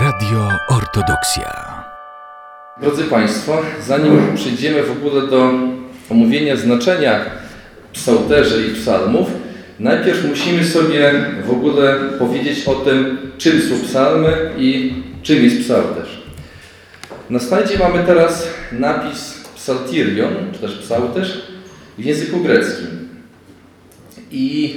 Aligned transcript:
Radio 0.00 0.48
Ortodoksja. 0.68 1.84
Drodzy 2.80 3.04
Państwo, 3.04 3.62
zanim 3.86 4.34
przejdziemy 4.34 4.82
w 4.82 4.90
ogóle 4.90 5.26
do 5.26 5.52
omówienia 6.10 6.56
znaczenia 6.56 7.20
psałterzy 7.92 8.66
i 8.66 8.74
psalmów, 8.74 9.28
najpierw 9.80 10.24
musimy 10.28 10.64
sobie 10.64 11.12
w 11.46 11.50
ogóle 11.50 11.96
powiedzieć 12.18 12.68
o 12.68 12.74
tym, 12.74 13.18
czym 13.38 13.62
są 13.62 13.88
psalmy 13.88 14.50
i 14.58 14.94
czym 15.22 15.44
jest 15.44 15.60
psałterz. 15.60 16.22
Na 17.30 17.38
slajdzie 17.38 17.78
mamy 17.78 18.04
teraz 18.04 18.48
napis 18.72 19.44
psaltirion, 19.56 20.34
czy 20.52 20.58
też 20.58 20.78
psałterz 20.78 21.42
w 21.98 22.04
języku 22.04 22.40
greckim. 22.40 23.08
I 24.30 24.76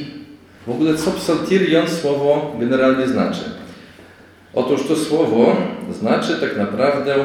w 0.67 0.71
ogóle 0.71 0.95
co 0.95 1.11
psaltirion 1.11 1.89
słowo 1.89 2.55
generalnie 2.59 3.07
znaczy? 3.07 3.60
Otóż 4.53 4.87
to 4.87 4.95
słowo 4.95 5.55
znaczy 5.99 6.37
tak 6.41 6.57
naprawdę, 6.57 7.15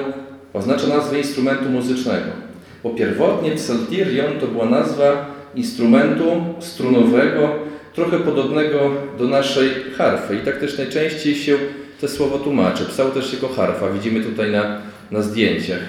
oznacza 0.53 0.87
nazwę 0.87 1.19
instrumentu 1.19 1.69
muzycznego. 1.71 2.47
Bo 2.83 2.91
pierwotnie 2.91 3.51
psaltirion 3.51 4.41
to 4.41 4.47
była 4.47 4.67
nazwa 4.67 5.27
instrumentu 5.55 6.25
strunowego, 6.61 7.49
trochę 7.95 8.19
podobnego 8.19 8.91
do 9.19 9.25
naszej 9.25 9.71
harfy. 9.99 10.37
I 10.37 10.39
tak 10.39 10.61
też 10.61 10.79
najczęściej 10.79 11.35
się 11.35 11.57
to 12.01 12.09
słowo 12.09 12.39
tłumaczy. 12.39 12.85
Psał 12.85 13.11
też 13.11 13.33
jako 13.33 13.49
harfa. 13.49 13.91
Widzimy 13.91 14.25
tutaj 14.25 14.51
na, 14.51 14.81
na 15.11 15.23
zdjęciach 15.23 15.81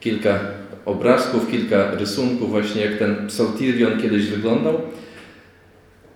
kilka 0.00 0.40
obrazków, 0.84 1.50
kilka 1.50 1.90
rysunków 1.90 2.50
właśnie 2.50 2.84
jak 2.84 2.98
ten 2.98 3.26
psaltirion 3.26 4.02
kiedyś 4.02 4.26
wyglądał. 4.26 4.80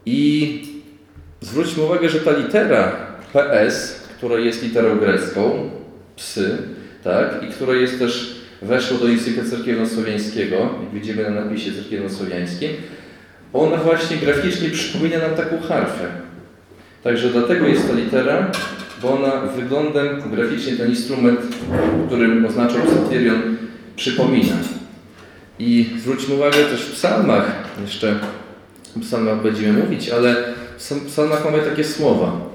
I 0.07 0.63
zwróćmy 1.41 1.83
uwagę, 1.83 2.09
że 2.09 2.21
ta 2.21 2.31
litera 2.31 2.93
PS, 3.33 4.08
która 4.19 4.39
jest 4.39 4.63
literą 4.63 4.99
grecką, 4.99 5.71
psy, 6.17 6.59
tak, 7.05 7.43
i 7.49 7.53
która 7.53 7.75
jest 7.75 7.99
też 7.99 8.41
weszła 8.63 8.99
do 8.99 9.09
języka 9.09 9.43
cerkiewno-słowiańskiego, 9.43 10.57
jak 10.57 10.93
widzimy 10.95 11.31
na 11.31 11.45
napisie 11.45 11.71
cerkiewno-słowiańskim, 11.73 12.71
ona 13.53 13.77
właśnie 13.77 14.17
graficznie 14.17 14.71
przypomina 14.71 15.19
nam 15.19 15.35
taką 15.35 15.61
harfę. 15.61 16.05
Także 17.03 17.29
dlatego 17.29 17.67
jest 17.67 17.89
ta 17.89 17.95
litera, 17.95 18.51
bo 19.03 19.19
ona 19.19 19.41
wyglądem 19.41 20.31
graficznie 20.31 20.77
ten 20.77 20.89
instrument, 20.91 21.41
którym 22.07 22.47
oznaczał 22.47 22.83
psalterion, 22.83 23.57
przypomina. 23.97 24.57
I 25.59 25.91
zwróćmy 25.99 26.35
uwagę 26.35 26.57
też 26.57 26.81
w 26.81 26.93
psalmach, 26.93 27.53
jeszcze 27.81 28.19
o 28.97 29.01
psalmach 29.01 29.43
będziemy 29.43 29.83
mówić, 29.83 30.09
ale 30.09 30.55
w 30.79 31.07
psalmach 31.07 31.45
mamy 31.45 31.59
takie 31.59 31.85
słowa. 31.85 32.48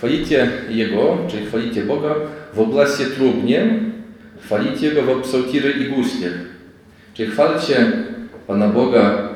Chwalicie 0.00 0.50
Jego, 0.68 1.18
czyli 1.28 1.46
chwalicie 1.46 1.82
Boga 1.82 2.14
w 2.54 2.60
oblasie 2.60 3.04
trubniem, 3.04 3.92
chwalicie 4.44 4.92
Go 4.92 5.02
w 5.02 5.22
psaltiry 5.22 5.70
i 5.70 5.84
guslie. 5.84 6.30
Czyli 7.14 7.30
chwalcie 7.30 7.92
Pana 8.46 8.68
Boga 8.68 9.28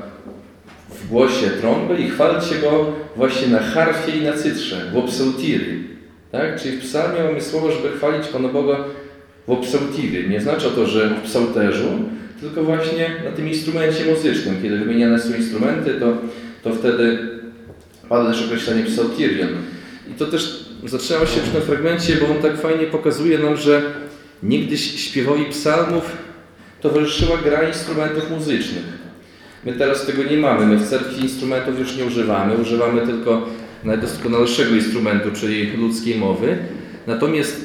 w 0.90 1.08
głosie 1.08 1.50
trąby 1.60 1.98
i 1.98 2.10
chwalcie 2.10 2.54
Go 2.54 2.92
właśnie 3.16 3.48
na 3.48 3.58
harfie 3.58 4.16
i 4.16 4.22
na 4.22 4.32
cytrze, 4.32 4.76
w 4.94 5.08
psaltiry. 5.08 5.74
Tak? 6.32 6.60
Czyli 6.60 6.76
w 6.76 6.80
psalmie 6.80 7.24
mamy 7.24 7.40
słowo, 7.40 7.72
żeby 7.72 7.96
chwalić 7.96 8.26
Pana 8.26 8.48
Boga 8.48 8.76
w 9.48 9.56
psaltiry. 9.56 10.28
Nie 10.28 10.38
oznacza 10.38 10.70
to, 10.70 10.86
że 10.86 11.08
w 11.08 11.20
psalterzu, 11.22 11.88
tylko 12.40 12.64
właśnie 12.64 13.10
na 13.24 13.30
tym 13.30 13.48
instrumencie 13.48 14.04
muzycznym. 14.04 14.62
Kiedy 14.62 14.78
wymieniane 14.78 15.20
są 15.20 15.34
instrumenty, 15.34 15.94
to, 15.94 16.16
to 16.62 16.74
wtedy 16.74 17.18
pada 18.08 18.30
też 18.30 18.44
określenie 18.44 18.84
psaltirion. 18.84 19.48
I 20.10 20.14
to 20.14 20.26
też 20.26 20.64
zaczynało 20.84 21.26
się 21.26 21.40
przy 21.40 21.50
tym 21.50 21.62
fragmencie, 21.62 22.16
bo 22.16 22.34
on 22.34 22.42
tak 22.42 22.60
fajnie 22.60 22.86
pokazuje 22.86 23.38
nam, 23.38 23.56
że 23.56 23.82
niegdyś 24.42 25.00
śpiewowi 25.00 25.44
psalmów 25.44 26.16
towarzyszyła 26.80 27.38
gra 27.44 27.68
instrumentów 27.68 28.30
muzycznych. 28.30 28.84
My 29.64 29.72
teraz 29.72 30.06
tego 30.06 30.22
nie 30.22 30.36
mamy. 30.36 30.66
My 30.66 30.76
w 30.76 30.88
cerkwi 30.88 31.22
instrumentów 31.22 31.78
już 31.78 31.96
nie 31.96 32.04
używamy. 32.04 32.56
Używamy 32.56 33.06
tylko 33.06 33.46
najdoskonalszego 33.84 34.74
instrumentu, 34.74 35.28
czyli 35.34 35.76
ludzkiej 35.76 36.18
mowy. 36.18 36.58
Natomiast 37.06 37.64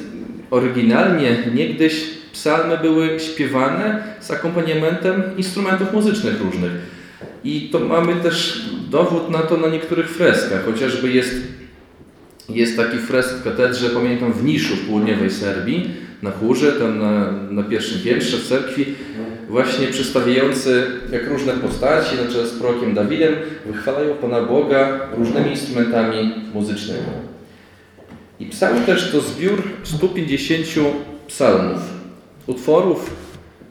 oryginalnie 0.50 1.36
niegdyś 1.54 2.04
psalmy 2.32 2.78
były 2.78 3.20
śpiewane 3.20 4.02
z 4.20 4.30
akompaniamentem 4.30 5.22
instrumentów 5.36 5.92
muzycznych 5.92 6.40
różnych. 6.40 6.72
I 7.44 7.68
to 7.72 7.80
mamy 7.80 8.16
też 8.16 8.62
dowód 8.90 9.30
na 9.30 9.38
to 9.38 9.56
na 9.56 9.68
niektórych 9.68 10.10
freskach. 10.10 10.64
Chociażby 10.64 11.12
jest, 11.12 11.34
jest 12.54 12.76
taki 12.76 12.98
fresk 12.98 13.34
w 13.34 13.44
katedrze, 13.44 13.90
pamiętam, 13.90 14.32
w 14.32 14.44
Niszu 14.44 14.76
w 14.76 14.86
południowej 14.86 15.30
Serbii, 15.30 15.90
na 16.22 16.30
chórze, 16.30 16.72
tam 16.72 16.98
na, 16.98 17.32
na 17.50 17.62
pierwszym 17.62 18.00
piętrze 18.02 18.36
w 18.36 18.48
cerkwi, 18.48 18.86
właśnie 19.48 19.86
przedstawiający 19.86 20.86
jak 21.12 21.28
różne 21.28 21.52
postaci, 21.52 22.16
na 22.16 22.32
czele 22.32 22.46
z 22.46 22.50
prorokiem 22.50 22.94
Dawidem, 22.94 23.34
wychwalają 23.66 24.14
Pana 24.14 24.42
Boga 24.42 25.00
różnymi 25.16 25.50
instrumentami 25.50 26.34
muzycznymi. 26.54 27.00
I 28.40 28.46
psalm 28.46 28.84
też 28.84 29.12
to 29.12 29.20
zbiór 29.20 29.62
150 29.82 30.66
psalmów, 31.26 31.80
utworów, 32.46 33.10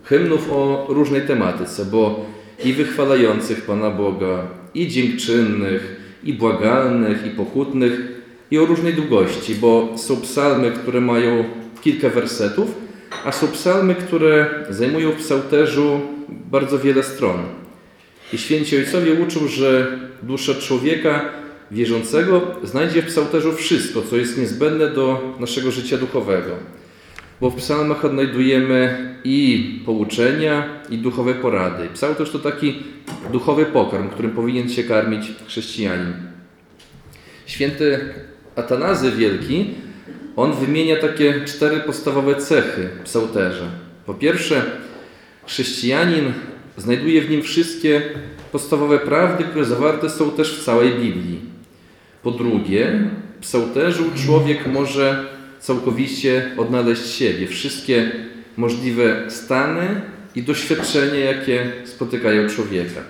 hymnów 0.03 0.51
o 0.51 0.85
różnej 0.89 1.22
tematyce, 1.22 1.85
bo 1.85 2.25
i 2.66 2.73
wychwalających 2.73 3.62
Pana 3.62 3.89
Boga, 3.89 4.47
i 4.73 4.88
dziękczynnych, 4.88 5.95
i 6.23 6.34
błagalnych, 6.34 7.25
i 7.25 7.29
pokutnych, 7.29 8.19
i 8.51 8.57
o 8.57 8.65
różnej 8.65 8.93
długości, 8.93 9.55
bo 9.55 9.97
są 9.97 10.21
psalmy, 10.21 10.71
które 10.71 11.01
mają 11.01 11.43
kilka 11.81 12.09
wersetów, 12.09 12.75
a 13.25 13.31
są 13.31 13.47
psalmy, 13.47 13.95
które 13.95 14.65
zajmują 14.69 15.11
w 15.11 15.15
psałterzu 15.15 16.01
bardzo 16.29 16.79
wiele 16.79 17.03
stron. 17.03 17.43
I 18.33 18.38
święci 18.38 18.77
ojcowie 18.77 19.13
uczą, 19.13 19.47
że 19.47 19.99
dusza 20.23 20.53
człowieka 20.55 21.25
wierzącego 21.71 22.55
znajdzie 22.63 23.01
w 23.01 23.05
psałterzu 23.05 23.53
wszystko, 23.53 24.01
co 24.01 24.17
jest 24.17 24.38
niezbędne 24.38 24.88
do 24.88 25.35
naszego 25.39 25.71
życia 25.71 25.97
duchowego. 25.97 26.51
Bo 27.41 27.49
w 27.49 27.55
psalmach 27.55 28.05
odnajdujemy 28.05 29.15
i 29.23 29.79
pouczenia, 29.85 30.69
i 30.89 30.97
duchowe 30.97 31.33
porady. 31.33 31.89
Psałterz 31.93 32.31
to 32.31 32.39
taki 32.39 32.83
duchowy 33.31 33.65
pokarm, 33.65 34.09
którym 34.09 34.31
powinien 34.31 34.69
się 34.69 34.83
karmić 34.83 35.31
chrześcijanin. 35.47 36.13
Święty 37.45 37.99
Atanazy 38.59 39.11
Wielki 39.11 39.75
on 40.35 40.53
wymienia 40.53 40.95
takie 40.95 41.45
cztery 41.45 41.79
podstawowe 41.79 42.35
cechy 42.35 42.89
psałterza. 43.03 43.65
Po 44.05 44.13
pierwsze, 44.13 44.61
chrześcijanin 45.45 46.33
znajduje 46.77 47.21
w 47.21 47.29
nim 47.29 47.41
wszystkie 47.41 48.01
podstawowe 48.51 48.99
prawdy, 48.99 49.43
które 49.43 49.65
zawarte 49.65 50.09
są 50.09 50.31
też 50.31 50.59
w 50.59 50.63
całej 50.63 50.91
Biblii. 50.91 51.39
Po 52.23 52.31
drugie, 52.31 53.09
w 53.37 53.41
psałterzu 53.41 54.03
człowiek 54.25 54.67
może 54.67 55.25
całkowicie 55.59 56.51
odnaleźć 56.57 57.07
siebie, 57.07 57.47
wszystkie 57.47 58.11
możliwe 58.57 59.31
stany 59.31 60.01
i 60.35 60.43
doświadczenia, 60.43 61.19
jakie 61.19 61.71
spotykają 61.85 62.49
człowieka. 62.49 63.01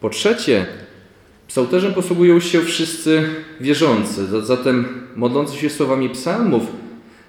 Po 0.00 0.10
trzecie, 0.10 0.66
Psałterzem 1.48 1.94
posługują 1.94 2.40
się 2.40 2.62
wszyscy 2.62 3.28
wierzący, 3.60 4.26
zatem 4.42 5.06
modlący 5.16 5.56
się 5.56 5.70
słowami 5.70 6.10
psalmów 6.10 6.62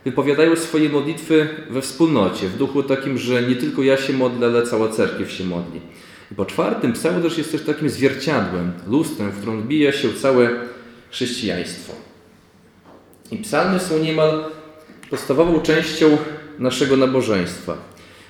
wypowiadają 0.06 0.56
swoje 0.56 0.90
modlitwy 0.90 1.48
we 1.70 1.82
wspólnocie, 1.82 2.48
w 2.48 2.58
duchu 2.58 2.84
takim, 2.84 3.18
że 3.18 3.44
nie 3.44 3.56
tylko 3.56 3.84
ja 3.84 3.98
się 3.98 4.14
modlę, 4.14 4.48
ale 4.48 4.64
cała 4.64 4.90
cerkiew 4.90 5.32
się 5.32 5.44
modli. 5.44 5.82
I 6.32 6.36
po 6.36 6.46
czwartym, 6.46 6.94
psałterz 6.94 7.38
jest 7.38 7.52
też 7.52 7.62
takim 7.62 7.90
zwierciadłem, 7.90 8.72
lustrem, 8.88 9.32
w 9.32 9.38
którym 9.38 9.60
odbija 9.60 9.92
się 9.92 10.14
całe 10.14 10.50
chrześcijaństwo. 11.12 11.94
I 13.32 13.38
psalmy 13.38 13.80
są 13.80 14.00
niemal 14.00 14.44
podstawową 15.10 15.62
częścią 15.62 16.18
naszego 16.60 16.98
nabożeństwa. 16.98 17.78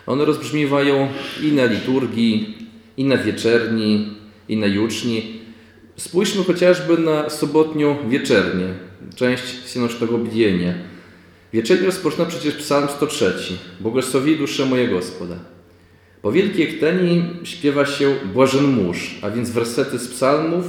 One 0.08 0.26
rozbrzmiewają 0.26 1.08
i 1.44 1.52
na 1.52 1.66
liturgii, 1.66 2.58
i 2.98 3.06
na 3.06 3.18
wieczerni, 3.18 4.16
i 4.50 4.58
na 4.58 4.68
juczni. 4.68 5.39
Spójrzmy 6.00 6.44
chociażby 6.44 6.98
na 6.98 7.30
sobotnią 7.30 8.10
wieczernię, 8.10 8.68
część 9.16 9.44
synocznego 9.66 10.18
bdienia. 10.18 10.74
Wieczernie 11.54 11.86
rozpoczyna 11.86 12.26
przecież 12.26 12.56
psalm 12.56 12.88
103. 12.90 13.34
Błogosławi 13.80 14.38
duszę 14.38 14.66
moje 14.66 14.88
Gospoda. 14.88 15.36
Po 16.22 16.32
wielkiej 16.32 16.70
ekteni 16.70 17.24
śpiewa 17.44 17.86
się 17.86 18.16
Błażen 18.34 18.66
mórz, 18.66 19.16
a 19.22 19.30
więc 19.30 19.50
wersety 19.50 20.00
z 20.00 20.08
psalmów 20.08 20.66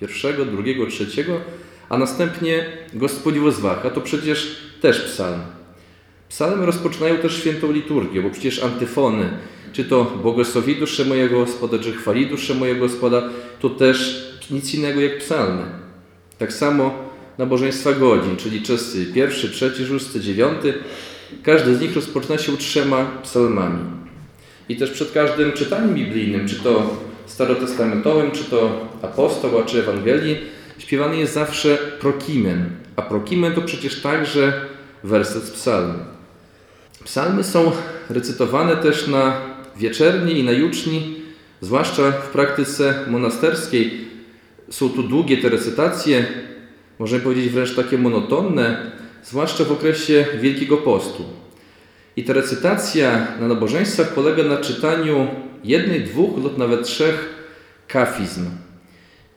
pierwszego, 0.00 0.44
drugiego, 0.44 0.86
trzeciego, 0.86 1.40
a 1.88 1.98
następnie 1.98 2.66
Gospodzi 2.94 3.40
Zwach, 3.50 3.94
to 3.94 4.00
przecież 4.00 4.56
też 4.80 5.00
psalm. 5.00 5.40
Psalmy 6.28 6.66
rozpoczynają 6.66 7.16
też 7.16 7.36
świętą 7.36 7.72
liturgię, 7.72 8.22
bo 8.22 8.30
przecież 8.30 8.62
antyfony, 8.62 9.30
czy 9.72 9.84
to 9.84 10.04
błogosławi 10.04 10.76
duszę 10.76 11.04
mojego 11.04 11.40
Gospoda, 11.40 11.78
czy 11.78 11.92
chwali 11.92 12.26
duszę 12.26 12.54
mojego 12.54 12.80
Gospoda, 12.80 13.22
to 13.60 13.70
też 13.70 14.27
nic 14.50 14.74
innego 14.74 15.00
jak 15.00 15.18
psalmy. 15.18 15.62
Tak 16.38 16.52
samo 16.52 16.94
nabożeństwa 17.38 17.92
godzin, 17.92 18.36
czyli 18.36 18.62
czasy 18.62 19.06
pierwszy, 19.06 19.50
trzeci, 19.50 19.86
szósty, 19.86 20.20
dziewiąty. 20.20 20.74
Każdy 21.42 21.76
z 21.76 21.80
nich 21.80 21.94
rozpoczyna 21.94 22.38
się 22.38 22.56
trzema 22.56 23.04
psalmami. 23.22 23.78
I 24.68 24.76
też 24.76 24.90
przed 24.90 25.12
każdym 25.12 25.52
czytaniem 25.52 25.94
biblijnym, 25.94 26.48
czy 26.48 26.56
to 26.56 26.96
starotestamentowym, 27.26 28.30
czy 28.30 28.44
to 28.44 28.88
apostoła, 29.02 29.62
czy 29.62 29.78
Ewangelii, 29.78 30.36
śpiewany 30.78 31.16
jest 31.16 31.34
zawsze 31.34 31.78
prokimen. 32.00 32.70
A 32.96 33.02
prokimen 33.02 33.54
to 33.54 33.62
przecież 33.62 34.00
także 34.00 34.52
werset 35.04 35.42
z 35.42 35.50
psalmu. 35.50 35.98
Psalmy 37.04 37.44
są 37.44 37.72
recytowane 38.10 38.76
też 38.76 39.06
na 39.06 39.40
wieczerni 39.76 40.38
i 40.38 40.44
na 40.44 40.52
juczni, 40.52 41.22
zwłaszcza 41.60 42.10
w 42.10 42.28
praktyce 42.28 43.04
monasterskiej. 43.06 44.07
Są 44.70 44.88
tu 44.88 45.02
długie 45.02 45.36
te 45.36 45.48
recytacje, 45.48 46.26
możemy 46.98 47.22
powiedzieć 47.22 47.52
wręcz 47.52 47.74
takie 47.74 47.98
monotonne, 47.98 48.90
zwłaszcza 49.24 49.64
w 49.64 49.72
okresie 49.72 50.26
Wielkiego 50.40 50.76
Postu. 50.76 51.24
I 52.16 52.24
ta 52.24 52.32
recytacja 52.32 53.26
na 53.40 53.48
nabożeństwach 53.48 54.14
polega 54.14 54.42
na 54.42 54.56
czytaniu 54.56 55.26
jednej, 55.64 56.04
dwóch 56.04 56.38
lub 56.38 56.58
nawet 56.58 56.82
trzech 56.82 57.34
kafizm. 57.88 58.50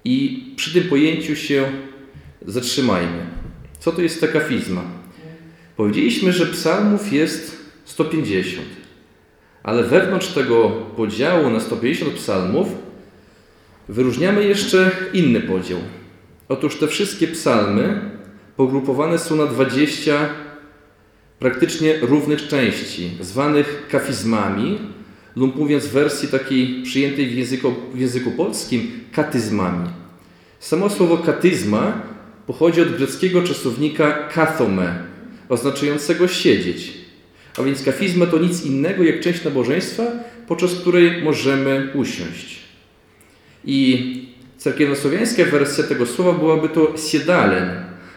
I 0.06 0.46
przy 0.56 0.74
tym 0.74 0.90
pojęciu 0.90 1.36
się 1.36 1.72
zatrzymajmy. 2.48 3.26
Co 3.80 3.92
to 3.92 4.02
jest 4.02 4.22
ta 4.22 4.28
kafizma? 4.28 4.84
Powiedzieliśmy, 5.78 6.34
że 6.34 6.46
psalmów 6.46 7.14
jest 7.14 7.58
150, 7.86 8.68
ale 9.64 9.84
wewnątrz 9.84 10.28
tego 10.28 10.70
podziału 10.70 11.50
na 11.50 11.60
150 11.60 12.14
psalmów 12.14 12.68
wyróżniamy 13.92 14.44
jeszcze 14.44 14.92
inny 15.14 15.42
podział. 15.42 15.80
Otóż 16.50 16.76
te 16.76 16.88
wszystkie 16.88 17.28
psalmy 17.28 18.02
pogrupowane 18.56 19.20
są 19.20 19.36
na 19.36 19.46
20 19.46 20.30
praktycznie 21.40 22.00
równych 22.02 22.48
części, 22.48 23.12
zwanych 23.20 23.88
kafizmami, 23.90 24.80
lub 25.36 25.56
mówiąc 25.56 25.86
w 25.86 25.92
wersji 25.92 26.28
takiej 26.28 26.84
przyjętej 26.84 27.28
w 27.28 27.38
języku, 27.38 27.74
w 27.94 28.00
języku 28.00 28.32
polskim, 28.32 28.92
katyzmami. 29.12 29.90
Samo 30.60 30.90
słowo 30.90 31.18
katyzma 31.18 32.02
pochodzi 32.48 32.82
od 32.82 32.98
greckiego 32.98 33.44
czasownika 33.44 34.12
kathome, 34.28 35.04
oznaczającego 35.50 36.28
siedzieć. 36.28 36.94
A 37.58 37.64
więc 37.64 37.84
kafizma 37.84 38.26
to 38.26 38.38
nic 38.38 38.66
innego 38.66 39.04
jak 39.04 39.20
część 39.20 39.44
nabożeństwa, 39.44 40.04
podczas 40.48 40.76
której 40.76 41.24
możemy 41.24 41.92
usiąść. 41.94 42.61
I 43.66 44.32
cerkiewnosłowiańska 44.58 45.46
wersja 45.46 45.84
tego 45.84 46.06
słowa 46.06 46.40
byłaby 46.40 46.70
to 46.70 46.94
siedalen, 46.98 47.70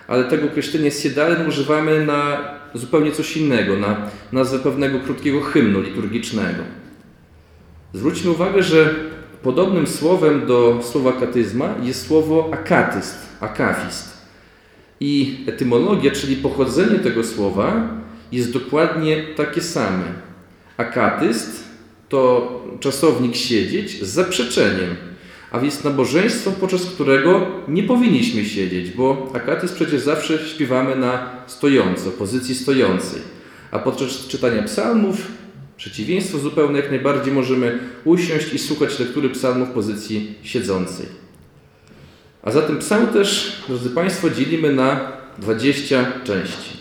ale 0.08 0.24
tego 0.24 0.46
określenia 0.46 0.90
siedalen 0.90 1.48
używamy 1.48 2.06
na 2.06 2.38
zupełnie 2.74 3.12
coś 3.12 3.36
innego, 3.36 3.76
na 3.76 4.10
nazwę 4.32 4.58
pewnego 4.58 5.00
krótkiego 5.00 5.40
hymnu 5.40 5.80
liturgicznego. 5.80 6.62
Zwróćmy 7.92 8.30
uwagę, 8.30 8.62
że 8.62 8.94
podobnym 9.42 9.86
słowem 9.86 10.46
do 10.46 10.80
słowa 10.82 11.12
katyzma 11.12 11.74
jest 11.82 12.06
słowo 12.06 12.50
akatyst, 12.52 13.18
akafist. 13.40 14.14
I 15.00 15.44
etymologia, 15.46 16.10
czyli 16.10 16.36
pochodzenie 16.36 16.98
tego 16.98 17.24
słowa, 17.24 17.88
jest 18.32 18.52
dokładnie 18.52 19.24
takie 19.36 19.60
same. 19.60 20.04
Akatyst 20.76 21.64
to 22.08 22.50
czasownik 22.80 23.36
siedzieć 23.36 24.02
z 24.02 24.08
zaprzeczeniem, 24.08 24.96
a 25.54 25.58
więc 25.58 25.84
nabożeństwo, 25.84 26.50
podczas 26.60 26.86
którego 26.86 27.46
nie 27.68 27.82
powinniśmy 27.82 28.44
siedzieć, 28.44 28.90
bo 28.90 29.32
akatyst 29.34 29.74
przecież 29.74 30.00
zawsze 30.00 30.38
śpiewamy 30.48 30.96
na 30.96 31.30
stojąco, 31.46 32.10
pozycji 32.10 32.54
stojącej. 32.54 33.20
A 33.70 33.78
podczas 33.78 34.26
czytania 34.28 34.62
psalmów 34.62 35.16
Przeciwieństwo 35.76 36.38
zupełne 36.38 36.78
jak 36.78 36.90
najbardziej 36.90 37.32
możemy 37.32 37.78
usiąść 38.04 38.52
i 38.52 38.58
słuchać 38.58 38.98
lektury 38.98 39.30
psalmu 39.30 39.66
w 39.66 39.70
pozycji 39.70 40.34
siedzącej. 40.42 41.06
A 42.42 42.50
zatem 42.50 42.78
psalm 42.78 43.06
też, 43.06 43.56
drodzy 43.68 43.90
Państwo, 43.90 44.30
dzielimy 44.30 44.72
na 44.72 45.12
20 45.38 46.06
części. 46.24 46.76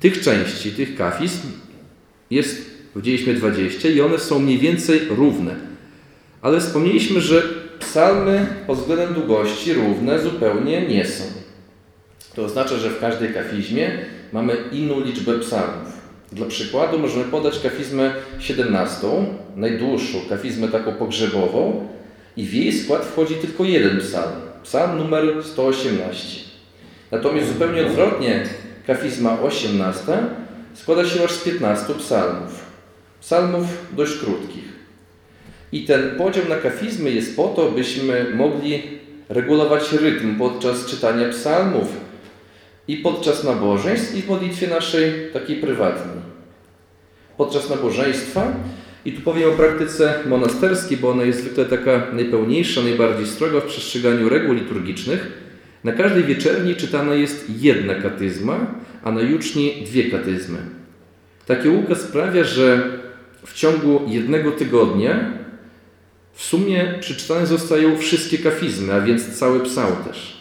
Tych 0.00 0.20
części, 0.20 0.72
tych 0.72 0.96
kafizm 0.96 1.48
jest, 2.30 2.70
powiedzieliśmy 2.94 3.34
20 3.34 3.88
i 3.88 4.00
one 4.00 4.18
są 4.18 4.38
mniej 4.38 4.58
więcej 4.58 5.00
równe. 5.08 5.56
Ale 6.42 6.60
wspomnieliśmy, 6.60 7.20
że 7.20 7.61
psalmy 7.82 8.46
pod 8.66 8.78
względem 8.78 9.14
długości 9.14 9.72
równe 9.72 10.18
zupełnie 10.18 10.88
nie 10.88 11.04
są. 11.04 11.24
To 12.34 12.44
oznacza, 12.44 12.76
że 12.76 12.90
w 12.90 13.00
każdej 13.00 13.34
kafizmie 13.34 13.90
mamy 14.32 14.56
inną 14.72 15.00
liczbę 15.00 15.38
psalmów. 15.38 16.02
Dla 16.32 16.46
przykładu 16.46 16.98
możemy 16.98 17.24
podać 17.24 17.58
kafizmę 17.58 18.14
17, 18.38 19.06
najdłuższą 19.56 20.18
kafizmę 20.28 20.68
taką 20.68 20.92
pogrzebową 20.92 21.88
i 22.36 22.46
w 22.46 22.54
jej 22.54 22.72
skład 22.72 23.04
wchodzi 23.04 23.34
tylko 23.34 23.64
jeden 23.64 24.00
psalm, 24.00 24.32
psalm 24.62 24.98
numer 24.98 25.44
118. 25.44 26.40
Natomiast 27.10 27.48
zupełnie 27.48 27.86
odwrotnie 27.86 28.44
kafizma 28.86 29.40
18 29.40 30.02
składa 30.74 31.04
się 31.04 31.24
aż 31.24 31.32
z 31.32 31.44
15 31.44 31.94
psalmów. 31.94 32.64
Psalmów 33.20 33.66
dość 33.96 34.18
krótkich. 34.18 34.71
I 35.72 35.84
ten 35.84 36.10
podział 36.18 36.44
na 36.48 36.56
kafizmy 36.56 37.10
jest 37.10 37.36
po 37.36 37.48
to, 37.48 37.70
byśmy 37.70 38.26
mogli 38.34 38.82
regulować 39.28 39.92
rytm 39.92 40.38
podczas 40.38 40.86
czytania 40.86 41.28
psalmów, 41.28 41.88
i 42.88 42.96
podczas 42.96 43.44
nabożeństw, 43.44 44.16
i 44.16 44.22
w 44.22 44.28
modlitwie 44.28 44.68
naszej 44.68 45.12
takiej 45.32 45.56
prywatnej. 45.56 46.22
Podczas 47.36 47.70
nabożeństwa, 47.70 48.52
i 49.04 49.12
tu 49.12 49.20
powiem 49.20 49.50
o 49.50 49.52
praktyce 49.52 50.14
monasterskiej, 50.26 50.96
bo 50.96 51.10
ona 51.10 51.24
jest 51.24 51.40
zwykle 51.40 51.64
taka 51.64 52.06
najpełniejsza, 52.12 52.82
najbardziej 52.82 53.26
stroga 53.26 53.60
w 53.60 53.64
przestrzeganiu 53.64 54.28
reguł 54.28 54.54
liturgicznych, 54.54 55.32
na 55.84 55.92
każdej 55.92 56.24
wieczerni 56.24 56.76
czytana 56.76 57.14
jest 57.14 57.46
jedna 57.60 57.94
katyzma, 57.94 58.66
a 59.02 59.12
na 59.12 59.20
juczni 59.20 59.82
dwie 59.86 60.10
katyzmy. 60.10 60.58
Taki 61.46 61.68
ukaz 61.68 62.00
sprawia, 62.00 62.44
że 62.44 62.82
w 63.46 63.54
ciągu 63.54 64.02
jednego 64.06 64.50
tygodnia 64.50 65.32
w 66.32 66.42
sumie 66.42 66.94
przeczytane 67.00 67.46
zostają 67.46 67.98
wszystkie 67.98 68.38
kafizmy, 68.38 68.92
a 68.92 69.00
więc 69.00 69.38
cały 69.38 69.60
psałterz. 69.60 70.36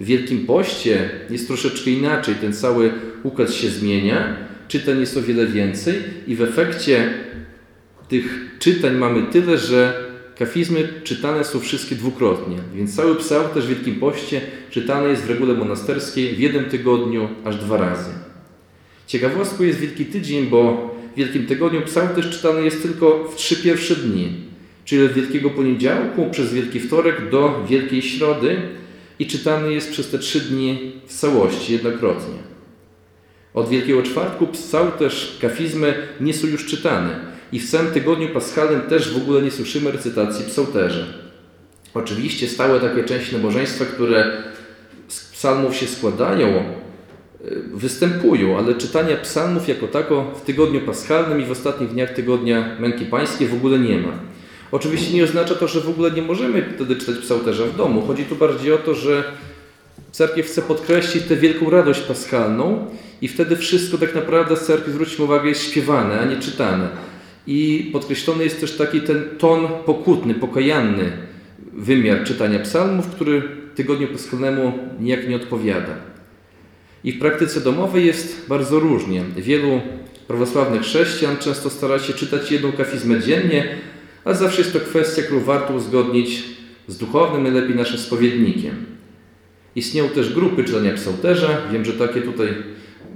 W 0.00 0.04
Wielkim 0.04 0.46
Poście 0.46 1.10
jest 1.30 1.46
troszeczkę 1.46 1.90
inaczej, 1.90 2.34
ten 2.34 2.52
cały 2.52 2.92
układ 3.22 3.52
się 3.52 3.68
zmienia, 3.68 4.36
czytań 4.68 5.00
jest 5.00 5.16
o 5.16 5.22
wiele 5.22 5.46
więcej 5.46 5.94
i 6.26 6.36
w 6.36 6.42
efekcie 6.42 7.14
tych 8.08 8.56
czytań 8.58 8.96
mamy 8.96 9.22
tyle, 9.22 9.58
że 9.58 10.04
kafizmy 10.38 10.88
czytane 11.04 11.44
są 11.44 11.60
wszystkie 11.60 11.94
dwukrotnie, 11.94 12.56
więc 12.74 12.96
cały 12.96 13.16
psał 13.16 13.48
też 13.48 13.64
w 13.64 13.68
Wielkim 13.68 13.94
Poście 13.94 14.40
czytany 14.70 15.08
jest 15.08 15.22
w 15.22 15.30
regule 15.30 15.54
monasterskiej 15.54 16.34
w 16.34 16.38
jednym 16.38 16.64
tygodniu 16.64 17.28
aż 17.44 17.56
dwa 17.56 17.76
razy. 17.76 18.10
Ciekawostką 19.06 19.64
jest 19.64 19.78
Wielki 19.78 20.06
Tydzień, 20.06 20.46
bo 20.46 20.90
w 21.14 21.18
Wielkim 21.18 21.46
Tygodniu 21.46 21.82
psał 21.82 22.08
też 22.08 22.30
czytany 22.30 22.64
jest 22.64 22.82
tylko 22.82 23.28
w 23.28 23.36
trzy 23.36 23.56
pierwsze 23.56 23.96
dni, 23.96 24.43
czyli 24.84 25.06
od 25.06 25.12
Wielkiego 25.12 25.50
Poniedziałku 25.50 26.30
przez 26.30 26.52
Wielki 26.52 26.80
Wtorek 26.80 27.30
do 27.30 27.64
Wielkiej 27.68 28.02
Środy, 28.02 28.56
i 29.18 29.26
czytany 29.26 29.72
jest 29.72 29.90
przez 29.90 30.10
te 30.10 30.18
trzy 30.18 30.40
dni 30.40 30.92
w 31.06 31.14
całości, 31.14 31.72
jednokrotnie. 31.72 32.34
Od 33.54 33.68
Wielkiego 33.68 34.02
Czwartku 34.02 34.46
cały 34.70 34.92
też 34.92 35.38
kafizmy 35.40 35.94
nie 36.20 36.34
są 36.34 36.46
już 36.46 36.66
czytane 36.66 37.20
i 37.52 37.60
w 37.60 37.70
całym 37.70 37.92
tygodniu 37.92 38.28
paschalnym 38.28 38.80
też 38.80 39.14
w 39.14 39.16
ogóle 39.16 39.42
nie 39.42 39.50
słyszymy 39.50 39.90
recytacji 39.90 40.44
psałterza. 40.44 41.04
Oczywiście 41.94 42.48
stałe 42.48 42.80
takie 42.80 43.04
części 43.04 43.36
nabożeństwa, 43.36 43.84
które 43.84 44.42
z 45.08 45.32
psalmów 45.32 45.76
się 45.76 45.86
składają, 45.86 46.48
e, 46.48 46.62
występują, 47.74 48.58
ale 48.58 48.74
czytania 48.74 49.16
psalmów 49.16 49.68
jako 49.68 49.88
tako 49.88 50.24
w 50.34 50.40
tygodniu 50.40 50.80
paschalnym 50.80 51.40
i 51.40 51.44
w 51.44 51.50
ostatnich 51.50 51.90
dniach 51.90 52.12
tygodnia 52.12 52.76
Męki 52.80 53.04
Pańskiej 53.04 53.48
w 53.48 53.54
ogóle 53.54 53.78
nie 53.78 53.98
ma. 53.98 54.33
Oczywiście 54.74 55.14
nie 55.14 55.24
oznacza 55.24 55.54
to, 55.54 55.68
że 55.68 55.80
w 55.80 55.88
ogóle 55.88 56.10
nie 56.10 56.22
możemy 56.22 56.72
wtedy 56.74 56.96
czytać 56.96 57.18
psałterza 57.18 57.64
w 57.64 57.76
domu. 57.76 58.02
Chodzi 58.06 58.24
tu 58.24 58.36
bardziej 58.36 58.72
o 58.72 58.78
to, 58.78 58.94
że 58.94 59.24
cerkiew 60.12 60.46
chce 60.46 60.62
podkreślić 60.62 61.24
tę 61.24 61.36
wielką 61.36 61.70
radość 61.70 62.00
paschalną 62.00 62.86
i 63.22 63.28
wtedy 63.28 63.56
wszystko 63.56 63.98
tak 63.98 64.14
naprawdę 64.14 64.56
z 64.56 64.66
cerkwi, 64.66 64.92
zwróćmy 64.92 65.24
uwagę, 65.24 65.48
jest 65.48 65.70
śpiewane, 65.70 66.20
a 66.20 66.24
nie 66.24 66.36
czytane. 66.36 66.88
I 67.46 67.90
podkreślony 67.92 68.44
jest 68.44 68.60
też 68.60 68.76
taki 68.76 69.00
ten 69.00 69.24
ton 69.38 69.68
pokutny, 69.86 70.34
pokajanny 70.34 71.12
wymiar 71.72 72.24
czytania 72.24 72.58
psalmów, 72.58 73.06
który 73.06 73.42
tygodniu 73.74 74.08
paschalnemu 74.08 74.72
nijak 75.00 75.28
nie 75.28 75.36
odpowiada. 75.36 75.96
I 77.04 77.12
w 77.12 77.18
praktyce 77.18 77.60
domowej 77.60 78.06
jest 78.06 78.48
bardzo 78.48 78.80
różnie. 78.80 79.22
Wielu 79.36 79.80
prawosławnych 80.26 80.82
chrześcijan 80.82 81.36
często 81.36 81.70
stara 81.70 81.98
się 81.98 82.12
czytać 82.12 82.52
jedną 82.52 82.72
kafizmę 82.72 83.20
dziennie, 83.20 83.76
ale 84.24 84.34
zawsze 84.34 84.60
jest 84.60 84.72
to 84.72 84.80
kwestia, 84.80 85.22
którą 85.22 85.40
warto 85.40 85.74
uzgodnić 85.74 86.44
z 86.86 86.98
duchownym, 86.98 87.42
najlepiej 87.42 87.76
naszym 87.76 87.98
spowiednikiem. 87.98 88.74
Istnieją 89.76 90.08
też 90.08 90.34
grupy 90.34 90.64
czytania 90.64 90.92
psałterza. 90.92 91.48
Wiem, 91.72 91.84
że 91.84 91.92
takie 91.92 92.20
tutaj 92.20 92.48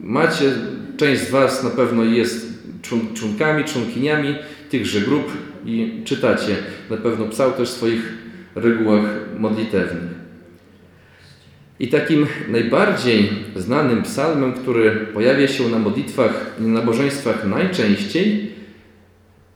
macie. 0.03 0.53
Część 0.97 1.23
z 1.23 1.31
Was 1.31 1.65
na 1.65 1.71
pewno 1.71 2.05
jest 2.05 2.47
członkami, 3.15 3.65
członkiniami 3.65 4.35
tychże 4.71 5.01
grup 5.01 5.33
i 5.65 6.03
czytacie 6.05 6.57
na 6.91 6.97
pewno 6.97 7.27
psałterz 7.27 7.69
w 7.69 7.73
swoich 7.73 8.13
regułach 8.55 9.05
modlitewnych. 9.39 10.19
I 11.81 11.89
takim 11.89 12.27
najbardziej 12.49 13.31
znanym 13.57 14.03
psalmem, 14.03 14.53
który 14.53 14.91
pojawia 14.91 15.49
się 15.49 15.69
na 15.69 15.79
modlitwach 15.79 16.55
i 16.61 16.63
na 16.63 16.81
nabożeństwach 16.81 17.47
najczęściej, 17.47 18.53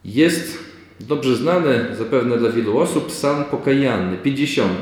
jest 0.05 0.72
dobrze 1.01 1.37
znany 1.37 1.87
zapewne 1.99 2.39
dla 2.39 2.51
wielu 2.51 2.79
osób 2.79 3.07
psalm 3.07 3.45
pokajanny, 3.45 4.17
50. 4.17 4.79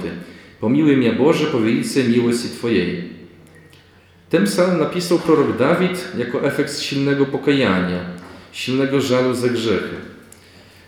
Pomiłuj 0.61 0.97
mnie 0.97 1.13
Boże 1.13 1.47
po 1.47 1.61
wielce 1.61 2.05
miłości 2.05 2.49
Twojej. 2.49 3.05
Ten 4.31 4.45
psalm 4.45 4.79
napisał 4.79 5.19
prorok 5.19 5.57
Dawid 5.57 6.09
jako 6.19 6.45
efekt 6.45 6.81
silnego 6.81 7.27
pokajania, 7.27 8.01
silnego 8.53 9.01
żalu 9.01 9.35
za 9.35 9.49
grzechy. 9.49 9.97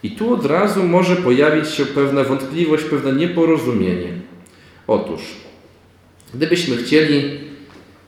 I 0.03 0.11
tu 0.11 0.35
od 0.35 0.47
razu 0.47 0.83
może 0.83 1.17
pojawić 1.17 1.69
się 1.69 1.87
pewna 1.87 2.25
wątpliwość, 2.25 2.85
pewne 2.85 3.13
nieporozumienie. 3.13 4.09
Otóż, 4.87 5.21
gdybyśmy 6.35 6.77
chcieli 6.77 7.41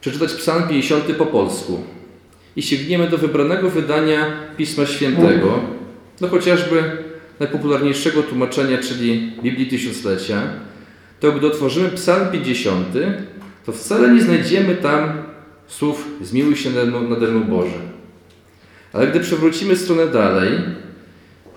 przeczytać 0.00 0.32
Psalm 0.32 0.68
50 0.68 1.04
po 1.04 1.26
polsku 1.26 1.82
i 2.56 2.62
sięgniemy 2.62 3.08
do 3.08 3.18
wybranego 3.18 3.70
wydania 3.70 4.32
Pisma 4.56 4.86
Świętego, 4.86 5.60
no 6.20 6.28
chociażby 6.28 7.03
najpopularniejszego 7.40 8.22
tłumaczenia, 8.22 8.78
czyli 8.78 9.32
Biblii 9.42 9.66
Tysiąclecia, 9.66 10.42
to 11.20 11.32
gdy 11.32 11.46
otworzymy 11.46 11.88
Psalm 11.88 12.32
50, 12.32 12.86
to 13.66 13.72
wcale 13.72 14.14
nie 14.14 14.22
znajdziemy 14.22 14.74
tam 14.74 15.12
słów 15.66 16.08
zmiłuj 16.22 16.56
się 16.56 16.70
nade 17.10 17.26
mną 17.26 17.44
Boże. 17.44 17.78
Ale 18.92 19.06
gdy 19.06 19.20
przewrócimy 19.20 19.76
stronę 19.76 20.06
dalej 20.06 20.50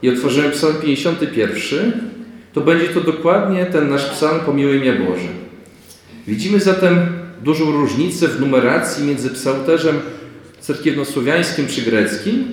i 0.01 0.09
otworzymy 0.09 0.49
Psalm 0.49 0.75
51, 0.81 1.91
to 2.53 2.61
będzie 2.61 2.87
to 2.87 3.01
dokładnie 3.01 3.65
ten 3.65 3.89
nasz 3.89 4.05
psalm 4.05 4.39
Pomiłuj 4.39 4.79
mnie 4.79 4.93
Boże. 4.93 5.27
Widzimy 6.27 6.59
zatem 6.59 6.99
dużą 7.43 7.71
różnicę 7.71 8.27
w 8.27 8.39
numeracji 8.39 9.05
między 9.05 9.29
psałterzem 9.29 9.99
cerkiewnosłowiańskim 10.59 11.67
czy 11.67 11.81
greckim, 11.81 12.45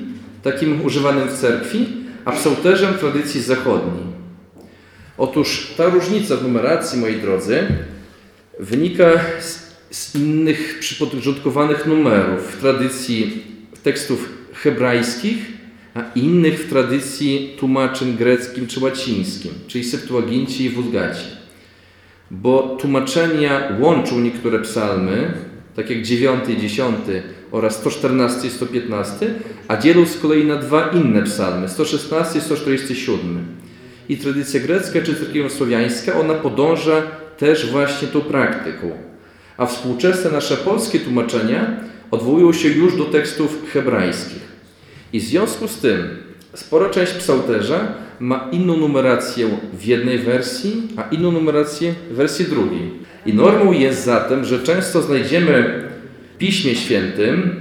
takim 0.42 0.84
używanym 0.84 1.28
w 1.28 1.32
cerkwi, 1.32 1.86
a 2.24 2.32
psałterzem 2.32 2.94
tradycji 2.94 3.42
zachodniej. 3.42 4.04
Otóż 5.18 5.74
ta 5.76 5.88
różnica 5.88 6.36
w 6.36 6.42
numeracji, 6.42 7.00
moi 7.00 7.14
drodzy, 7.14 7.66
wynika 8.60 9.04
z, 9.40 9.74
z 9.90 10.14
innych 10.14 10.78
przyporządkowanych 10.78 11.86
numerów 11.86 12.52
w 12.52 12.60
tradycji 12.60 13.42
tekstów 13.82 14.28
hebrajskich, 14.54 15.38
a 15.94 16.02
innych 16.14 16.60
w 16.60 16.70
tradycji 16.70 17.54
tłumaczeń 17.58 18.16
greckim 18.16 18.66
czy 18.66 18.80
łacińskim, 18.80 19.52
czyli 19.66 19.84
Septuaginci 19.84 20.64
i 20.64 20.70
Wulgaci. 20.70 21.26
Bo 22.30 22.76
tłumaczenia 22.80 23.76
łączą 23.80 24.20
niektóre 24.20 24.58
psalmy, 24.58 25.32
tak 25.76 25.90
jak 25.90 26.02
9 26.02 26.48
i 26.48 26.60
10 26.60 26.96
oraz 27.54 27.76
114 27.76 28.48
i 28.48 28.50
115, 28.50 29.34
a 29.68 29.76
dzielą 29.76 30.06
z 30.06 30.18
kolei 30.18 30.44
na 30.44 30.56
dwa 30.56 30.90
inne 30.90 31.22
psalmy, 31.22 31.68
116 31.68 32.38
i 32.38 32.42
147. 32.42 33.46
I 34.08 34.16
tradycja 34.16 34.60
grecka 34.60 34.98
czy 35.02 35.50
słowiańska, 35.50 36.20
ona 36.20 36.34
podąża 36.34 37.02
też 37.38 37.70
właśnie 37.70 38.08
tą 38.08 38.20
praktyką. 38.20 38.90
A 39.56 39.66
współczesne 39.66 40.30
nasze 40.30 40.56
polskie 40.56 41.00
tłumaczenia 41.00 41.76
odwołują 42.10 42.52
się 42.52 42.68
już 42.68 42.96
do 42.96 43.04
tekstów 43.04 43.58
hebrajskich. 43.72 44.42
I 45.12 45.20
w 45.20 45.24
związku 45.24 45.68
z 45.68 45.78
tym 45.78 46.08
spora 46.54 46.90
część 46.90 47.12
psałterza 47.12 47.80
ma 48.20 48.48
inną 48.52 48.76
numerację 48.76 49.48
w 49.72 49.84
jednej 49.84 50.18
wersji, 50.18 50.82
a 50.96 51.02
inną 51.02 51.32
numerację 51.32 51.94
w 52.10 52.14
wersji 52.14 52.44
drugiej. 52.44 52.90
I 53.26 53.34
normą 53.34 53.72
jest 53.72 54.04
zatem, 54.04 54.44
że 54.44 54.60
często 54.60 55.02
znajdziemy 55.02 55.84
Piśmie 56.44 56.74
Świętym, 56.74 57.60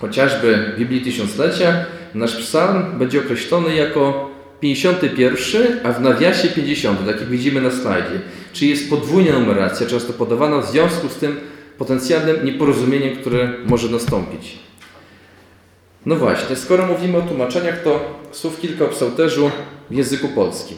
chociażby 0.00 0.72
w 0.74 0.78
Biblii 0.78 1.00
Tysiąclecia, 1.00 1.84
nasz 2.14 2.36
psalm 2.36 2.98
będzie 2.98 3.20
określony 3.20 3.74
jako 3.74 4.30
51, 4.60 5.80
a 5.84 5.92
w 5.92 6.00
nawiasie 6.00 6.48
50, 6.48 7.06
tak 7.06 7.20
jak 7.20 7.28
widzimy 7.28 7.60
na 7.60 7.70
slajdzie. 7.70 8.20
Czyli 8.52 8.70
jest 8.70 8.90
podwójna 8.90 9.38
numeracja, 9.38 9.86
często 9.86 10.12
podawana 10.12 10.58
w 10.58 10.70
związku 10.70 11.08
z 11.08 11.16
tym 11.16 11.40
potencjalnym 11.78 12.44
nieporozumieniem, 12.44 13.16
które 13.16 13.52
może 13.66 13.88
nastąpić. 13.88 14.58
No 16.06 16.16
właśnie, 16.16 16.56
skoro 16.56 16.86
mówimy 16.86 17.18
o 17.18 17.22
tłumaczeniach, 17.22 17.82
to 17.82 18.20
słów 18.32 18.60
kilka 18.60 18.84
o 18.84 18.88
psałterzu 18.88 19.50
w 19.90 19.94
języku 19.94 20.28
polskim. 20.28 20.76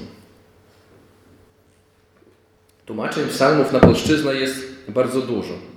Tłumaczeń 2.87 3.29
psalmów 3.29 3.73
na 3.73 3.81
polszczyznę 3.81 4.35
jest 4.35 4.67
bardzo 4.89 5.21
dużo. 5.21 5.70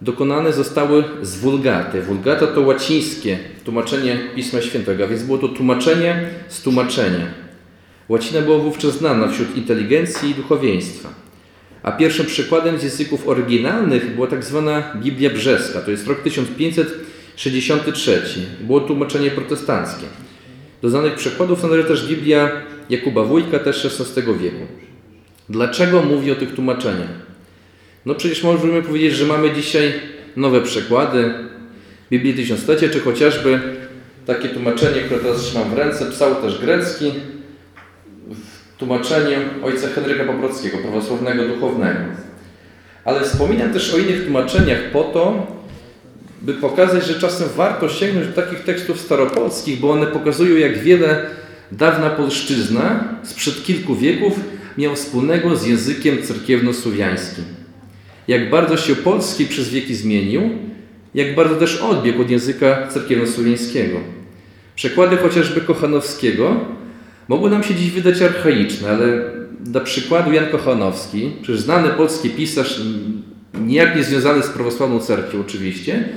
dokonane 0.01 0.53
zostały 0.53 1.03
z 1.21 1.35
wulgaty. 1.35 2.01
Wulgata 2.01 2.47
to 2.47 2.61
łacińskie 2.61 3.39
tłumaczenie 3.63 4.19
Pisma 4.35 4.61
Świętego, 4.61 5.03
a 5.03 5.07
więc 5.07 5.23
było 5.23 5.37
to 5.37 5.47
tłumaczenie 5.47 6.29
z 6.47 6.61
tłumaczenia. 6.61 7.25
Łacina 8.09 8.41
była 8.41 8.57
wówczas 8.57 8.97
znana 8.97 9.27
wśród 9.27 9.57
inteligencji 9.57 10.29
i 10.29 10.35
duchowieństwa. 10.35 11.09
A 11.83 11.91
pierwszym 11.91 12.25
przykładem 12.25 12.79
z 12.79 12.83
języków 12.83 13.27
oryginalnych 13.27 14.15
była 14.15 14.27
tak 14.27 14.43
zwana 14.43 14.83
Biblia 14.95 15.29
Brzeska, 15.29 15.81
to 15.81 15.91
jest 15.91 16.07
rok 16.07 16.21
1563. 16.23 18.21
Było 18.61 18.79
tłumaczenie 18.79 19.31
protestanckie. 19.31 20.05
Do 20.81 20.89
znanych 20.89 21.15
przykładów 21.15 21.63
należy 21.63 21.83
też 21.83 22.07
Biblia 22.07 22.51
Jakuba 22.89 23.23
Wójka, 23.23 23.59
też 23.59 23.85
XVI 23.85 24.21
wieku. 24.21 24.65
Dlaczego 25.49 26.01
mówię 26.01 26.33
o 26.33 26.35
tych 26.35 26.53
tłumaczeniach? 26.53 27.24
No 28.05 28.15
przecież 28.15 28.43
możemy 28.43 28.81
powiedzieć, 28.81 29.13
że 29.13 29.25
mamy 29.25 29.53
dzisiaj 29.53 29.93
nowe 30.35 30.61
przekłady 30.61 31.33
Biblii 32.11 32.33
Tysiąclecia, 32.33 32.89
czy 32.89 32.99
chociażby 32.99 33.59
takie 34.25 34.49
tłumaczenie, 34.49 35.01
które 35.01 35.19
teraz 35.19 35.41
trzymam 35.41 35.69
w 35.69 35.73
ręce, 35.73 36.05
też 36.41 36.59
grecki, 36.61 37.11
w 38.29 38.77
tłumaczeniu 38.77 39.37
ojca 39.63 39.87
Henryka 39.87 40.23
Poprockiego, 40.23 40.77
prawosławnego 40.77 41.47
duchownego. 41.47 41.99
Ale 43.05 43.21
wspominam 43.21 43.73
też 43.73 43.93
o 43.93 43.97
innych 43.97 44.23
tłumaczeniach 44.23 44.79
po 44.91 45.03
to, 45.03 45.47
by 46.41 46.53
pokazać, 46.53 47.05
że 47.05 47.19
czasem 47.19 47.49
warto 47.55 47.89
sięgnąć 47.89 48.27
do 48.27 48.33
takich 48.33 48.63
tekstów 48.63 48.99
staropolskich, 48.99 49.79
bo 49.79 49.91
one 49.91 50.07
pokazują, 50.07 50.55
jak 50.55 50.77
wiele 50.77 51.25
dawna 51.71 52.09
polszczyzna 52.09 53.03
sprzed 53.23 53.63
kilku 53.63 53.95
wieków 53.95 54.39
miał 54.77 54.95
wspólnego 54.95 55.55
z 55.55 55.67
językiem 55.67 56.17
cerkiewno-słowiańskim. 56.23 57.64
Jak 58.27 58.49
bardzo 58.49 58.77
się 58.77 58.95
polski 58.95 59.45
przez 59.45 59.69
wieki 59.69 59.95
zmienił, 59.95 60.49
jak 61.15 61.35
bardzo 61.35 61.55
też 61.55 61.81
odbiegł 61.81 62.21
od 62.21 62.29
języka 62.29 62.87
cerkiewno-słowiańskiego. 62.87 63.99
Przekłady 64.75 65.17
chociażby 65.17 65.61
Kochanowskiego 65.61 66.59
mogły 67.27 67.49
nam 67.49 67.63
się 67.63 67.75
dziś 67.75 67.91
wydać 67.91 68.21
archaiczne, 68.21 68.89
ale 68.89 69.05
dla 69.61 69.81
przykładu 69.81 70.33
Jan 70.33 70.49
Kochanowski, 70.49 71.31
przecież 71.41 71.61
znany 71.61 71.89
polski 71.89 72.29
pisarz, 72.29 72.81
nijak 73.53 73.95
nie 73.95 74.03
związany 74.03 74.43
z 74.43 74.49
prawosławną 74.49 74.99
cerkwią 74.99 75.39
oczywiście, 75.39 76.09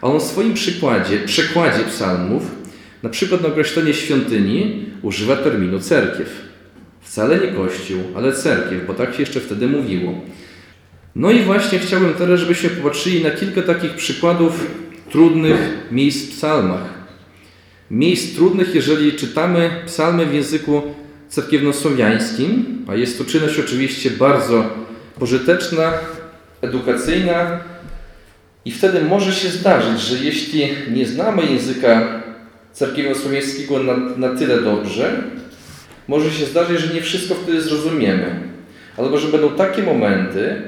a 0.00 0.06
on 0.06 0.20
w 0.20 0.22
swoim 0.22 0.54
przykładzie, 0.54 1.18
przekładzie 1.18 1.84
psalmów, 1.84 2.42
na 3.02 3.08
przykład 3.08 3.42
na 3.42 3.48
określenie 3.48 3.94
świątyni, 3.94 4.86
używa 5.02 5.36
terminu 5.36 5.80
cerkiew. 5.80 6.28
Wcale 7.00 7.38
nie 7.38 7.48
kościół, 7.48 8.00
ale 8.16 8.32
cerkiew, 8.32 8.86
bo 8.86 8.94
tak 8.94 9.14
się 9.14 9.20
jeszcze 9.20 9.40
wtedy 9.40 9.66
mówiło. 9.66 10.14
No 11.16 11.30
i 11.30 11.42
właśnie 11.42 11.78
chciałbym 11.78 12.14
teraz, 12.14 12.40
żebyśmy 12.40 12.70
popatrzyli 12.70 13.24
na 13.24 13.30
kilka 13.30 13.62
takich 13.62 13.94
przykładów 13.94 14.66
trudnych 15.10 15.58
miejsc 15.90 16.26
w 16.26 16.36
psalmach. 16.36 16.84
Miejsc 17.90 18.34
trudnych, 18.34 18.74
jeżeli 18.74 19.12
czytamy 19.12 19.70
psalmy 19.86 20.26
w 20.26 20.34
języku 20.34 20.82
cerkiewnosłowiańskim, 21.28 22.78
a 22.88 22.94
jest 22.94 23.18
to 23.18 23.24
czynność 23.24 23.58
oczywiście 23.58 24.10
bardzo 24.10 24.64
pożyteczna, 25.18 25.92
edukacyjna 26.62 27.60
i 28.64 28.70
wtedy 28.70 29.02
może 29.02 29.32
się 29.32 29.48
zdarzyć, 29.48 30.00
że 30.00 30.24
jeśli 30.24 30.68
nie 30.90 31.06
znamy 31.06 31.42
języka 31.46 32.22
Cerkiewią 32.72 33.14
Słowiańskiego 33.14 33.82
na, 33.82 33.96
na 33.96 34.38
tyle 34.38 34.62
dobrze, 34.62 35.22
może 36.08 36.30
się 36.30 36.46
zdarzyć, 36.46 36.80
że 36.80 36.94
nie 36.94 37.00
wszystko 37.00 37.34
wtedy 37.34 37.62
zrozumiemy. 37.62 38.40
Albo 38.96 39.18
że 39.18 39.28
będą 39.28 39.50
takie 39.50 39.82
momenty, 39.82 40.62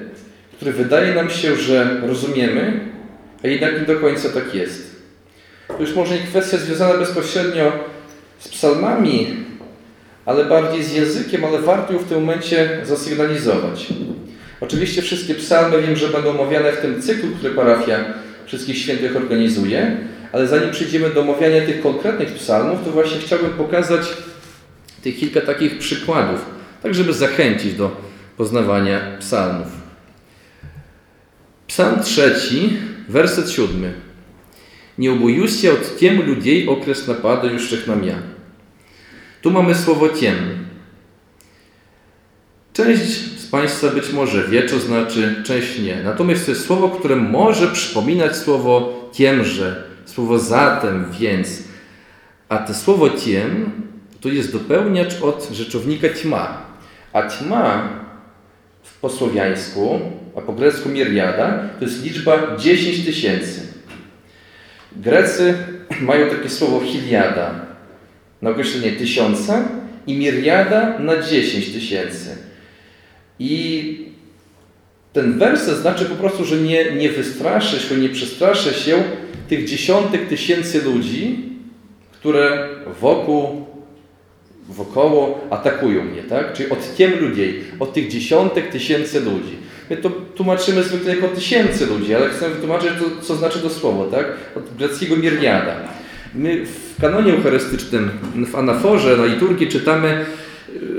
które 0.64 0.84
wydaje 0.84 1.14
nam 1.14 1.30
się, 1.30 1.56
że 1.56 2.00
rozumiemy, 2.06 2.80
a 3.44 3.48
jednak 3.48 3.80
nie 3.80 3.94
do 3.94 4.00
końca 4.00 4.28
tak 4.28 4.54
jest. 4.54 4.96
To 5.68 5.80
już 5.80 5.94
może 5.94 6.14
nie 6.14 6.20
kwestia 6.20 6.56
związana 6.56 6.98
bezpośrednio 6.98 7.72
z 8.38 8.48
psalmami, 8.48 9.26
ale 10.26 10.44
bardziej 10.44 10.84
z 10.84 10.92
językiem, 10.92 11.44
ale 11.44 11.58
warto 11.58 11.92
ją 11.92 11.98
w 11.98 12.08
tym 12.08 12.20
momencie 12.20 12.80
zasygnalizować. 12.84 13.86
Oczywiście 14.60 15.02
wszystkie 15.02 15.34
psalmy 15.34 15.82
wiem, 15.82 15.96
że 15.96 16.08
będą 16.08 16.30
omawiane 16.30 16.72
w 16.72 16.80
tym 16.80 17.02
cyklu, 17.02 17.30
który 17.38 17.54
parafia 17.54 18.04
wszystkich 18.46 18.78
świętych 18.78 19.16
organizuje, 19.16 19.96
ale 20.32 20.46
zanim 20.46 20.70
przejdziemy 20.70 21.10
do 21.10 21.20
omawiania 21.20 21.66
tych 21.66 21.82
konkretnych 21.82 22.34
psalmów, 22.34 22.84
to 22.84 22.90
właśnie 22.90 23.20
chciałbym 23.20 23.50
pokazać 23.50 24.02
tych 25.02 25.16
kilka 25.16 25.40
takich 25.40 25.78
przykładów, 25.78 26.46
tak 26.82 26.94
żeby 26.94 27.12
zachęcić 27.12 27.74
do 27.74 27.96
poznawania 28.36 29.00
psalmów. 29.20 29.83
Psalm 31.74 32.02
trzeci, 32.02 32.76
werset 33.08 33.50
siódmy. 33.50 33.92
Nie 34.98 35.12
ubójcie 35.12 35.72
od 35.72 35.96
tiem 35.96 36.26
ludzi 36.26 36.68
okres 36.68 37.08
napadu 37.08 37.48
już 37.48 37.86
na 37.86 37.96
mnie. 37.96 38.14
Tu 39.42 39.50
mamy 39.50 39.74
słowo 39.74 40.08
tiem. 40.08 40.34
Część 42.72 43.40
z 43.40 43.46
Państwa 43.46 43.88
być 43.88 44.12
może 44.12 44.48
wie, 44.48 44.68
co 44.68 44.78
znaczy, 44.78 45.42
część 45.46 45.78
nie. 45.78 46.02
Natomiast 46.04 46.44
to 46.44 46.50
jest 46.50 46.66
słowo, 46.66 46.88
które 46.88 47.16
może 47.16 47.68
przypominać 47.68 48.36
słowo 48.36 49.10
tiemże, 49.12 49.84
słowo 50.04 50.38
zatem, 50.38 51.06
więc. 51.20 51.62
A 52.48 52.58
to 52.58 52.74
słowo 52.74 53.10
tiem 53.10 53.70
to 54.20 54.28
jest 54.28 54.52
dopełniacz 54.52 55.22
od 55.22 55.48
rzeczownika 55.52 56.08
ćma. 56.08 56.62
A 57.12 57.28
ćma 57.28 57.88
w 59.04 59.06
posłowiańsku, 59.06 60.00
a 60.36 60.40
po 60.40 60.52
grecku 60.52 60.88
miriada, 60.88 61.68
to 61.78 61.84
jest 61.84 62.04
liczba 62.04 62.56
10 62.58 63.04
tysięcy. 63.04 63.60
Grecy 64.96 65.54
mają 66.00 66.30
takie 66.30 66.48
słowo 66.50 66.80
hiliada 66.80 67.66
na 68.42 68.50
określenie 68.50 68.92
tysiąca 68.92 69.68
i 70.06 70.14
miriada 70.14 70.98
na 70.98 71.22
10 71.22 71.72
tysięcy. 71.72 72.36
I 73.38 73.98
ten 75.12 75.38
werset 75.38 75.78
znaczy 75.78 76.04
po 76.04 76.14
prostu, 76.14 76.44
że 76.44 76.56
nie, 76.56 76.92
nie 76.92 77.08
wystraszę 77.08 77.80
się, 77.80 77.96
nie 77.96 78.08
przestraszę 78.08 78.74
się 78.74 79.02
tych 79.48 79.68
dziesiątek 79.68 80.28
tysięcy 80.28 80.82
ludzi, 80.82 81.38
które 82.12 82.68
wokół, 83.00 83.63
wokoło 84.68 85.40
atakują 85.50 86.04
mnie, 86.04 86.22
tak? 86.22 86.52
Czyli 86.52 86.70
od 86.70 86.96
tiem 86.96 87.12
ludzi, 87.20 87.60
od 87.80 87.92
tych 87.92 88.08
dziesiątek 88.08 88.70
tysięcy 88.70 89.20
ludzi. 89.20 89.56
My 89.90 89.96
to 89.96 90.10
tłumaczymy 90.10 90.82
zwykle 90.82 91.14
jako 91.14 91.28
tysięcy 91.28 91.86
ludzi, 91.86 92.14
ale 92.14 92.28
chcę 92.28 92.50
wytłumaczyć, 92.50 92.90
to, 92.98 93.22
co 93.22 93.36
znaczy 93.36 93.58
to 93.58 93.70
słowo, 93.70 94.04
tak? 94.04 94.26
Od 94.56 94.76
greckiego 94.78 95.16
miriada. 95.16 95.74
My 96.34 96.66
w 96.66 97.00
kanonie 97.00 97.32
eucharystycznym, 97.32 98.10
w 98.52 98.56
anaforze, 98.56 99.16
na 99.16 99.24
liturgii 99.24 99.68
czytamy, 99.68 100.24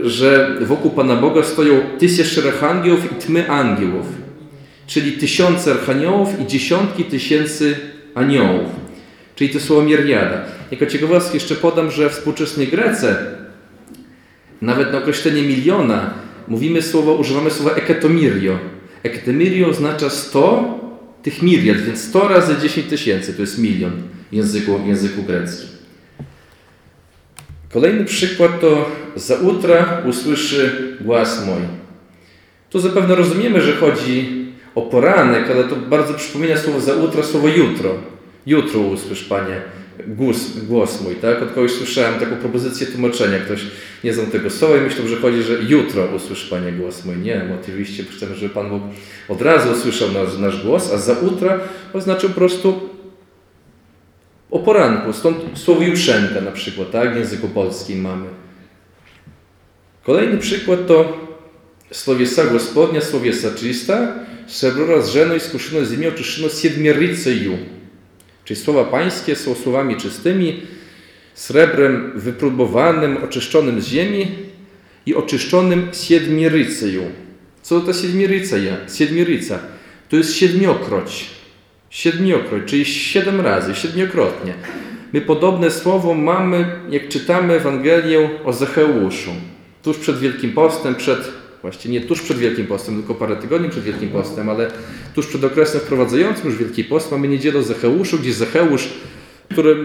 że 0.03 0.55
wokół 0.61 0.91
Pana 0.91 1.15
Boga 1.15 1.43
stoją 1.43 1.81
tysiące 1.99 2.47
archaniołów 2.47 3.11
i 3.11 3.15
tmy 3.15 3.49
angielów, 3.49 4.05
czyli 4.87 5.11
tysiące 5.11 5.71
archaniołów 5.71 6.39
i 6.39 6.47
dziesiątki 6.47 7.03
tysięcy 7.03 7.75
aniołów, 8.15 8.69
czyli 9.35 9.49
to 9.49 9.59
słowo 9.59 9.83
miriada. 9.83 10.41
Jako 10.71 10.85
ciekawostkę 10.85 11.33
jeszcze 11.33 11.55
podam, 11.55 11.91
że 11.91 12.09
w 12.09 12.11
współczesnej 12.11 12.67
Grece 12.67 13.34
nawet 14.65 14.91
na 14.91 14.97
określenie 14.97 15.41
miliona 15.41 16.13
mówimy 16.47 16.81
słowo, 16.81 17.13
używamy 17.13 17.51
słowa 17.51 17.71
eketomirio. 17.75 18.59
Eketomirio 19.03 19.67
oznacza 19.67 20.09
100 20.09 20.79
tych 21.23 21.41
miriad, 21.41 21.77
więc 21.77 22.03
100 22.03 22.27
razy 22.27 22.55
10 22.61 22.87
tysięcy 22.87 23.33
to 23.33 23.41
jest 23.41 23.59
milion 23.59 23.91
w 24.31 24.35
języku, 24.35 24.77
w 24.77 24.87
języku 24.87 25.23
greckim. 25.23 25.69
Kolejny 27.73 28.05
przykład 28.05 28.61
to 28.61 28.89
za 29.15 29.35
utra 29.35 30.01
usłyszy 30.05 30.95
głos 31.01 31.45
mój. 31.45 31.61
Tu 32.69 32.79
zapewne 32.79 33.15
rozumiemy, 33.15 33.61
że 33.61 33.73
chodzi 33.73 34.45
o 34.75 34.81
poranek, 34.81 35.51
ale 35.51 35.63
to 35.63 35.75
bardzo 35.75 36.13
przypomina 36.13 36.57
słowo 36.57 36.79
za 36.79 36.93
utra, 36.95 37.23
słowo 37.23 37.47
jutro. 37.47 37.91
Jutro 38.45 38.79
usłysz, 38.79 39.23
Panie, 39.23 39.61
głos, 40.06 40.56
głos 40.56 41.00
mój, 41.00 41.14
tak? 41.14 41.42
Od 41.42 41.52
kogoś 41.52 41.72
słyszałem 41.72 42.20
taką 42.20 42.36
propozycję 42.36 42.86
tłumaczenia. 42.86 43.38
Ktoś 43.38 43.60
nie 44.04 44.14
znał 44.14 44.26
tego 44.26 44.50
słowa 44.50 44.76
i 44.76 44.80
myślał, 44.80 45.08
że 45.08 45.16
chodzi, 45.16 45.42
że 45.42 45.54
jutro 45.68 46.06
usłysz, 46.16 46.44
Panie, 46.44 46.72
głos 46.72 47.04
mój. 47.04 47.16
Nie, 47.16 47.46
bo 47.48 47.54
oczywiście 47.62 48.04
chcemy, 48.04 48.34
żeby 48.34 48.54
Pan 48.54 48.68
Bóg 48.70 48.82
od 49.28 49.42
razu 49.42 49.72
usłyszał 49.72 50.12
nasz, 50.12 50.38
nasz 50.38 50.64
głos, 50.64 50.92
a 50.92 50.98
za 50.98 51.12
utra 51.12 51.60
oznacza 51.92 52.28
po 52.28 52.34
prostu 52.34 52.80
o 54.50 54.58
poranku. 54.58 55.12
Stąd 55.12 55.58
słowo 55.58 55.82
jutrzenka 55.82 56.40
na 56.40 56.50
przykład, 56.50 56.90
tak? 56.90 57.14
W 57.14 57.16
języku 57.16 57.48
polskim 57.48 58.00
mamy. 58.00 58.26
Kolejny 60.04 60.38
przykład 60.38 60.86
to 60.86 61.18
Словеса 61.90 62.44
Господня, 62.44 63.00
Словеса 63.00 63.50
czysta, 63.50 64.14
srebro 64.46 64.86
rozrzeno 64.86 65.34
i 65.34 65.40
skuszono 65.40 65.86
ziemią, 65.86 66.12
czyszczono 66.12 66.48
siedmieryceju. 66.48 67.73
Czyli 68.45 68.59
słowa 68.59 68.83
pańskie 68.83 69.35
są 69.35 69.55
słowami 69.55 69.95
czystymi, 69.95 70.61
srebrem 71.33 72.11
wypróbowanym, 72.15 73.17
oczyszczonym 73.23 73.81
z 73.81 73.87
ziemi 73.87 74.27
i 75.05 75.15
oczyszczonym 75.15 75.87
siedmieryceju. 75.93 77.03
Co 77.61 77.81
to 77.81 77.93
siedmieryca? 77.93 78.55
Siedmieryca 78.95 79.59
to 80.09 80.15
jest 80.15 80.35
siedmiokroć. 80.35 81.25
Siedmiokroć, 81.89 82.63
czyli 82.65 82.85
siedem 82.85 83.41
razy, 83.41 83.75
siedmiokrotnie. 83.75 84.53
My 85.13 85.21
podobne 85.21 85.71
słowo 85.71 86.13
mamy, 86.13 86.65
jak 86.89 87.07
czytamy 87.07 87.53
Ewangelię 87.53 88.29
o 88.45 88.53
Zacheuszu. 88.53 89.31
Tuż 89.83 89.97
przed 89.97 90.19
Wielkim 90.19 90.51
Postem, 90.51 90.95
przed, 90.95 91.31
właściwie 91.65 91.99
nie 91.99 92.01
tuż 92.01 92.21
przed 92.21 92.37
Wielkim 92.37 92.67
Postem, 92.67 92.95
tylko 92.95 93.15
parę 93.15 93.35
tygodni 93.35 93.69
przed 93.69 93.83
Wielkim 93.83 94.09
Postem, 94.09 94.49
ale 94.49 94.71
tuż 95.15 95.27
przed 95.27 95.43
okresem 95.43 95.81
wprowadzającym 95.81 96.45
już 96.45 96.57
Wielki 96.57 96.83
Post 96.83 97.11
mamy 97.11 97.27
niedzielę 97.27 97.59
o 97.59 97.63
Zacheuszu, 97.63 98.19
gdzie 98.19 98.33
Zacheusz, 98.33 98.89
który 99.51 99.75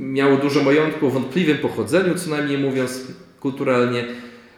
miał 0.00 0.38
dużo 0.38 0.62
majątku 0.62 1.06
o 1.06 1.10
wątpliwym 1.10 1.58
pochodzeniu, 1.58 2.14
co 2.14 2.30
najmniej 2.30 2.58
mówiąc 2.58 3.06
kulturalnie, 3.40 4.04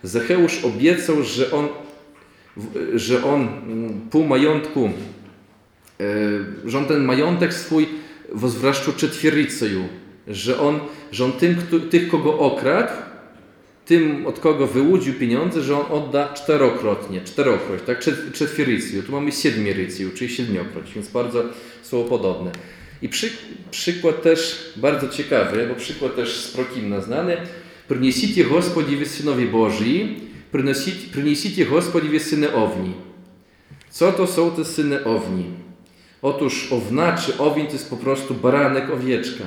Zacheusz 0.03 0.65
obiecał, 0.65 1.23
że 1.23 1.51
on, 1.51 1.69
że 2.95 3.25
on 3.25 3.49
pół 4.11 4.25
majątku 4.25 4.91
E, 6.01 6.05
że 6.65 6.79
on 6.79 6.85
ten 6.85 7.05
majątek 7.05 7.55
swój 7.55 7.89
wozwraszczu 8.33 8.93
czetwiericaju, 8.93 9.89
że 10.29 10.61
on, 10.61 10.81
że 11.13 11.25
on 11.25 11.33
tym, 11.33 11.57
kto, 11.57 11.81
tych, 11.81 12.09
kogo 12.09 12.39
okradł, 12.39 12.93
tym, 13.86 14.28
od 14.28 14.40
kogo 14.40 14.68
wyłudził 14.68 15.14
pieniądze, 15.14 15.62
że 15.62 15.76
on 15.76 16.04
odda 16.04 16.34
czterokrotnie, 16.34 17.22
czterokroć, 17.22 17.82
tak, 17.86 18.04
czetwiericju. 18.34 19.04
Tu 19.04 19.12
mamy 19.12 19.32
siedmiericju, 19.32 20.10
czyli 20.16 20.36
siedmiokroć, 20.36 20.94
więc 20.96 21.08
bardzo 21.08 21.44
słowo 21.84 22.10
podobne. 22.10 22.52
I 23.02 23.10
przy, 23.10 23.30
przykład 23.72 24.22
też 24.22 24.72
bardzo 24.76 25.10
ciekawy, 25.10 25.68
bo 25.70 25.76
przykład 25.76 26.16
też 26.16 26.36
z 26.36 26.52
Prokimna 26.52 27.02
znany. 27.02 27.38
Принесите 27.88 28.44
Господи 28.44 28.96
вы 28.96 29.06
synowie 29.06 29.48
Bożi, 29.48 30.18
принесите 30.52 31.66
Господи 31.66 32.08
вы 32.08 32.20
syny 32.20 32.54
owni. 32.54 32.94
Co 33.90 34.12
to 34.12 34.28
są 34.28 34.52
te 34.52 34.66
syny 34.66 35.04
owni? 35.06 35.46
Otóż 36.22 36.72
owna 36.72 37.18
czy 37.18 37.38
owin 37.38 37.68
to 37.68 37.74
jest 37.74 37.90
po 37.90 37.98
prostu 37.98 38.34
baranek, 38.34 38.90
owieczka. 38.90 39.44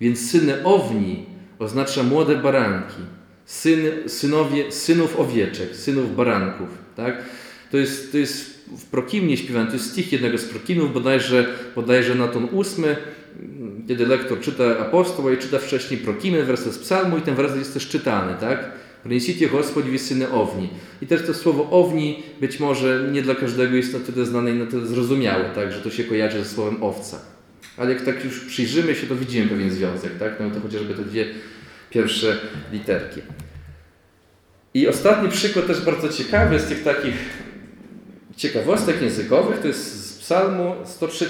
Więc 0.00 0.30
syny 0.30 0.64
owni 0.64 1.26
oznacza 1.58 2.02
młode 2.02 2.36
baranki. 2.36 3.02
Syny, 3.46 4.08
synowie, 4.08 4.72
synów 4.72 5.20
owieczek, 5.20 5.76
synów 5.76 6.16
baranków. 6.16 6.68
Tak? 6.96 7.22
To, 7.70 7.76
jest, 7.76 8.12
to 8.12 8.18
jest 8.18 8.56
w 8.78 8.84
Prokimnie 8.84 9.36
śpiewany, 9.36 9.66
to 9.66 9.72
jest 9.72 9.90
stich 9.92 10.12
jednego 10.12 10.38
z 10.38 10.44
Prokimów, 10.44 10.94
bodajże, 10.94 11.46
bodajże 11.74 12.14
na 12.14 12.28
ton 12.28 12.48
ósmy, 12.52 12.96
kiedy 13.88 14.06
lektor 14.06 14.40
czyta 14.40 14.78
apostoła 14.78 15.32
i 15.32 15.38
czyta 15.38 15.58
wcześniej 15.58 16.00
Prokimy, 16.00 16.44
werset 16.44 16.72
z 16.72 16.78
psalmu 16.78 17.18
i 17.18 17.22
ten 17.22 17.34
werset 17.34 17.58
jest 17.58 17.74
też 17.74 17.88
czytany. 17.88 18.34
Tak? 18.40 18.72
Принесите 19.02 19.48
Господи 19.48 19.98
syny 19.98 20.30
owni. 20.30 20.68
I 21.02 21.06
też 21.06 21.26
to 21.26 21.34
słowo 21.34 21.70
owni 21.70 22.22
być 22.40 22.60
może 22.60 23.08
nie 23.12 23.22
dla 23.22 23.34
każdego 23.34 23.76
jest 23.76 23.92
na 23.92 23.98
tyle 23.98 24.26
znane 24.26 24.50
i 24.50 24.54
na 24.54 24.66
tyle 24.66 24.86
zrozumiałe, 24.86 25.44
tak, 25.54 25.72
że 25.72 25.80
to 25.80 25.90
się 25.90 26.04
kojarzy 26.04 26.38
ze 26.38 26.44
słowem 26.44 26.82
owca. 26.82 27.20
Ale 27.76 27.92
jak 27.92 28.04
tak 28.04 28.24
już 28.24 28.40
przyjrzymy 28.40 28.94
się, 28.94 29.06
to 29.06 29.16
widzimy 29.16 29.46
pewien 29.46 29.70
związek, 29.70 30.18
tak? 30.18 30.32
No 30.40 30.50
to 30.50 30.60
chociażby 30.60 30.94
te 30.94 31.04
dwie 31.04 31.26
pierwsze 31.91 32.37
literki. 32.71 33.21
I 34.73 34.87
ostatni 34.87 35.29
przykład 35.29 35.67
też 35.67 35.81
bardzo 35.81 36.09
ciekawy 36.09 36.59
z 36.59 36.65
tych 36.65 36.83
takich 36.83 37.15
ciekawostek 38.37 39.01
językowych, 39.01 39.59
to 39.59 39.67
jest 39.67 40.05
z 40.05 40.19
psalmu 40.19 40.75
103. 40.85 41.25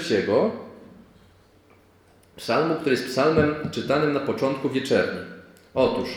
Psalmu, 2.36 2.74
który 2.74 2.90
jest 2.90 3.06
psalmem 3.06 3.54
czytanym 3.70 4.12
na 4.12 4.20
początku 4.20 4.70
wieczerni. 4.70 5.20
Otóż, 5.74 6.08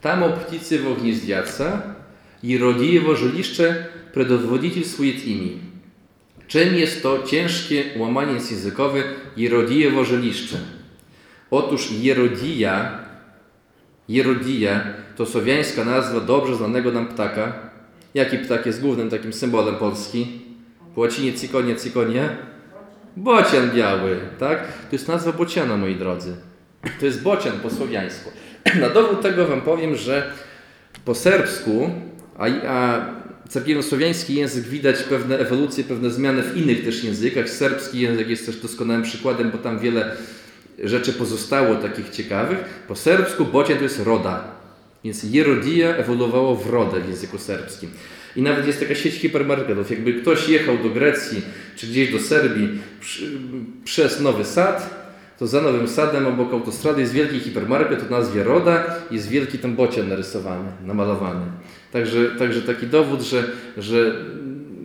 tam 0.00 0.22
o 0.22 0.28
pticy 0.28 0.78
w 0.78 0.86
ognizdjaca 0.86 1.82
i 2.42 2.58
rodiejewo 2.58 3.16
żyliszcze 3.16 3.86
predowodiciel. 4.12 4.84
Czym 6.48 6.74
jest 6.74 7.02
to 7.02 7.22
ciężkie 7.22 7.84
łamanie 7.96 8.32
językowe 8.32 9.02
Jerodiewo 9.36 10.04
żyliszcze? 10.04 10.56
Otóż 11.50 11.90
Jerodija, 11.92 13.05
Jerodija 14.08 14.84
to 15.16 15.26
słowiańska 15.26 15.84
nazwa 15.84 16.20
dobrze 16.20 16.56
znanego 16.56 16.92
nam 16.92 17.08
ptaka. 17.08 17.52
Jaki 18.14 18.38
ptak 18.38 18.66
jest 18.66 18.80
głównym 18.80 19.10
takim 19.10 19.32
symbolem 19.32 19.74
Polski? 19.74 20.26
Po 20.94 21.00
łacinie 21.00 21.34
cikonie, 21.34 21.76
cikonie? 21.76 22.28
Bocian 23.16 23.70
biały, 23.70 24.18
tak? 24.38 24.58
To 24.58 24.92
jest 24.92 25.08
nazwa 25.08 25.32
bociana, 25.32 25.76
moi 25.76 25.94
drodzy. 25.94 26.36
To 27.00 27.06
jest 27.06 27.22
bocian 27.22 27.60
po 27.62 27.70
słowiańsku. 27.70 28.30
Na 28.80 28.90
dowód 28.90 29.22
tego 29.22 29.46
Wam 29.46 29.60
powiem, 29.60 29.96
że 29.96 30.32
po 31.04 31.14
serbsku, 31.14 31.90
a, 32.38 32.46
a 32.68 33.06
cerkiewno-słowiański 33.48 34.34
język 34.34 34.64
widać 34.64 35.02
pewne 35.02 35.38
ewolucje, 35.38 35.84
pewne 35.84 36.10
zmiany 36.10 36.42
w 36.42 36.56
innych 36.56 36.84
też 36.84 37.04
językach. 37.04 37.50
Serbski 37.50 38.00
język 38.00 38.28
jest 38.28 38.46
też 38.46 38.56
doskonałym 38.56 39.02
przykładem, 39.02 39.50
bo 39.50 39.58
tam 39.58 39.78
wiele 39.78 40.16
rzeczy 40.84 41.12
pozostało 41.12 41.74
takich 41.74 42.10
ciekawych. 42.10 42.58
Po 42.88 42.96
serbsku 42.96 43.44
bocian 43.44 43.76
to 43.76 43.82
jest 43.82 44.00
roda, 44.04 44.44
więc 45.04 45.22
jerodia 45.22 45.96
ewoluowało 45.96 46.56
w 46.56 46.70
rodę 46.70 47.00
w 47.00 47.08
języku 47.08 47.38
serbskim. 47.38 47.90
I 48.36 48.42
nawet 48.42 48.66
jest 48.66 48.80
taka 48.80 48.94
sieć 48.94 49.14
hipermarketów. 49.14 49.90
Jakby 49.90 50.14
ktoś 50.14 50.48
jechał 50.48 50.78
do 50.78 50.90
Grecji 50.90 51.42
czy 51.76 51.86
gdzieś 51.86 52.12
do 52.12 52.18
Serbii 52.18 52.68
przy, 53.00 53.38
przez 53.84 54.20
Nowy 54.20 54.44
Sad, 54.44 55.06
to 55.38 55.46
za 55.46 55.60
Nowym 55.60 55.88
Sadem 55.88 56.26
obok 56.26 56.52
autostrady 56.52 57.00
jest 57.00 57.12
wielki 57.12 57.40
hipermarket 57.40 58.02
o 58.02 58.10
nazwie 58.10 58.44
Roda 58.44 58.84
jest 59.10 59.28
wielki 59.28 59.58
tam 59.58 59.76
bocian 59.76 60.08
narysowany, 60.08 60.68
namalowany. 60.86 61.46
Także, 61.92 62.30
także 62.38 62.62
taki 62.62 62.86
dowód, 62.86 63.22
że, 63.22 63.44
że 63.78 64.24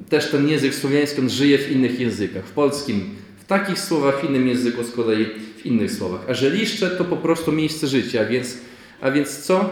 też 0.10 0.32
ten 0.32 0.50
język 0.50 0.76
słowiański 0.76 1.30
żyje 1.30 1.58
w 1.58 1.72
innych 1.72 2.00
językach. 2.00 2.46
W 2.46 2.52
polskim 2.52 3.10
takich 3.52 3.80
słowach, 3.80 4.22
w 4.22 4.30
innym 4.30 4.48
języku 4.48 4.84
z 4.84 4.92
kolei 4.92 5.26
w 5.58 5.66
innych 5.66 5.92
słowach. 5.92 6.22
A 6.30 6.34
żeliszcze 6.34 6.90
to 6.90 7.06
po 7.06 7.18
prostu 7.18 7.52
miejsce 7.52 7.88
życia, 7.88 8.26
więc, 8.26 8.58
a 9.02 9.12
więc 9.12 9.38
co? 9.38 9.70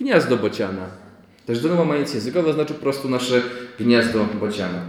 Gniazdo 0.00 0.36
bociana. 0.36 0.86
Też 1.46 1.60
do 1.60 1.84
mając 1.84 2.14
językowe 2.14 2.52
znaczy 2.52 2.74
po 2.74 2.80
prostu 2.80 3.08
nasze 3.08 3.42
gniazdo 3.80 4.24
bociana. 4.40 4.80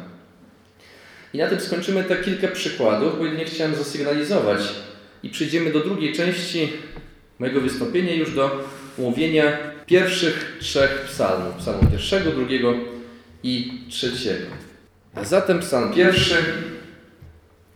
I 1.34 1.38
na 1.38 1.48
tym 1.48 1.60
skończymy 1.60 2.04
te 2.04 2.16
kilka 2.16 2.48
przykładów, 2.48 3.18
bo 3.18 3.26
jedynie 3.26 3.46
chciałem 3.46 3.76
zasygnalizować. 3.76 4.62
I 5.24 5.30
przejdziemy 5.30 5.72
do 5.72 5.80
drugiej 5.80 6.14
części 6.14 6.70
mojego 7.40 7.62
wystąpienia, 7.62 8.14
już 8.14 8.36
do 8.36 8.66
omówienia 9.00 9.58
pierwszych 9.86 10.58
trzech 10.60 11.06
psalmów. 11.08 11.56
Psalmu 11.56 11.92
pierwszego, 11.92 12.32
drugiego 12.32 12.74
i 13.44 13.82
trzeciego. 13.90 14.46
A 15.16 15.24
zatem 15.24 15.60
psalm 15.60 15.94
pierwszy, 15.94 16.36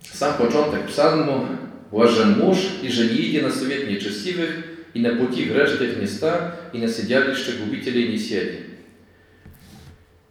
sam 0.03 0.35
początek 0.35 0.87
psalmu. 0.87 1.47
Блажен 1.91 2.39
муж, 2.39 2.59
и 2.83 2.89
же 2.89 3.05
не 3.05 3.17
иди 3.17 3.41
на 3.41 3.51
совет 3.51 3.89
нечестивых, 3.89 4.51
и 4.93 5.01
на 5.01 5.17
пути 5.17 5.45
грешных 5.45 5.99
не 5.99 6.07
ста, 6.07 6.57
и 6.73 6.79
на 6.79 6.89
сидялище 6.89 7.53
губителей 7.53 8.09
не 8.09 8.19
сяди. 8.19 8.59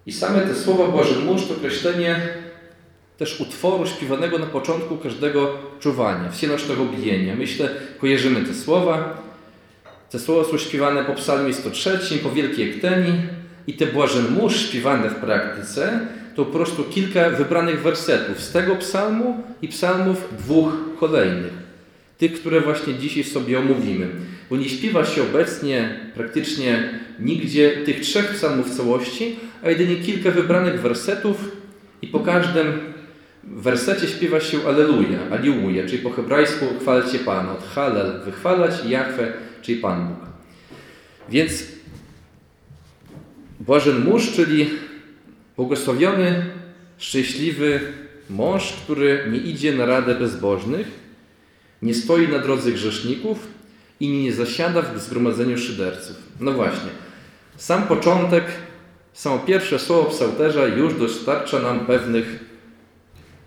I 0.05 0.11
same 0.11 0.41
te 0.41 0.55
słowa 0.55 0.87
Boży 0.87 1.19
Mórz 1.19 1.47
to 1.47 1.53
określenie 1.53 2.19
też 3.17 3.41
utworu 3.41 3.87
śpiewanego 3.87 4.39
na 4.39 4.45
początku 4.45 4.97
każdego 4.97 5.57
czuwania, 5.79 6.31
wsienocznego 6.31 6.85
bijenia. 6.85 7.35
Myślę, 7.35 7.69
kojarzymy 7.99 8.45
te 8.45 8.53
słowa. 8.53 9.21
Te 10.09 10.19
słowa 10.19 10.51
są 10.51 10.57
śpiewane 10.57 11.05
po 11.05 11.13
psalmie 11.13 11.53
103, 11.53 11.99
po 12.23 12.31
Wielkiej 12.31 12.69
Ekteni 12.69 13.13
i 13.67 13.73
te 13.73 13.87
Błażen 13.87 14.31
Mórz 14.31 14.69
śpiewane 14.69 15.09
w 15.09 15.15
praktyce 15.15 15.99
to 16.34 16.44
po 16.44 16.52
prostu 16.52 16.84
kilka 16.84 17.30
wybranych 17.30 17.82
wersetów 17.82 18.40
z 18.40 18.52
tego 18.52 18.76
psalmu 18.76 19.42
i 19.62 19.68
psalmów 19.68 20.28
dwóch 20.38 20.72
kolejnych. 21.00 21.52
Tych, 22.18 22.32
które 22.32 22.60
właśnie 22.60 22.94
dzisiaj 22.94 23.24
sobie 23.24 23.58
omówimy. 23.58 24.08
Bo 24.50 24.56
nie 24.56 24.68
śpiewa 24.68 25.04
się 25.04 25.22
obecnie 25.22 26.00
praktycznie 26.14 27.00
nigdzie 27.18 27.70
tych 27.70 28.00
trzech 28.00 28.30
psalmów 28.34 28.70
w 28.70 28.76
całości, 28.76 29.36
a 29.62 29.70
jedynie 29.70 29.96
kilka 29.96 30.30
wybranych 30.30 30.80
wersetów 30.80 31.36
i 32.02 32.06
po 32.06 32.20
każdym 32.20 32.66
wersecie 33.44 34.08
śpiewa 34.08 34.40
się 34.40 34.58
Aleluja, 34.68 35.18
Aliuje, 35.30 35.86
czyli 35.86 36.02
po 36.02 36.10
hebrajsku 36.10 36.66
chwalcie 36.80 37.18
Pana, 37.18 37.52
od 37.52 37.64
Halel, 37.64 38.20
wychwalać, 38.24 38.84
Jachwę, 38.88 39.32
czyli 39.62 39.80
Pan 39.80 40.08
Bóg. 40.08 40.28
Więc 41.28 41.64
Błażen 43.60 44.04
mórz, 44.04 44.32
czyli 44.32 44.70
błogosławiony, 45.56 46.46
szczęśliwy 46.98 47.80
mąż, 48.30 48.72
który 48.72 49.28
nie 49.32 49.38
idzie 49.38 49.72
na 49.72 49.86
radę 49.86 50.14
bezbożnych, 50.14 50.86
nie 51.82 51.94
stoi 51.94 52.28
na 52.28 52.38
drodze 52.38 52.72
grzeszników 52.72 53.46
i 54.00 54.08
nie 54.08 54.32
zasiada 54.32 54.82
w 54.82 55.00
zgromadzeniu 55.00 55.58
szyderców. 55.58 56.16
No 56.40 56.52
właśnie, 56.52 56.90
sam 57.56 57.82
początek, 57.82 58.44
samo 59.12 59.38
pierwsze 59.38 59.78
słowo 59.78 60.10
psałterza 60.10 60.66
już 60.66 60.94
dostarcza 60.94 61.58
nam 61.58 61.86
pewnych 61.86 62.44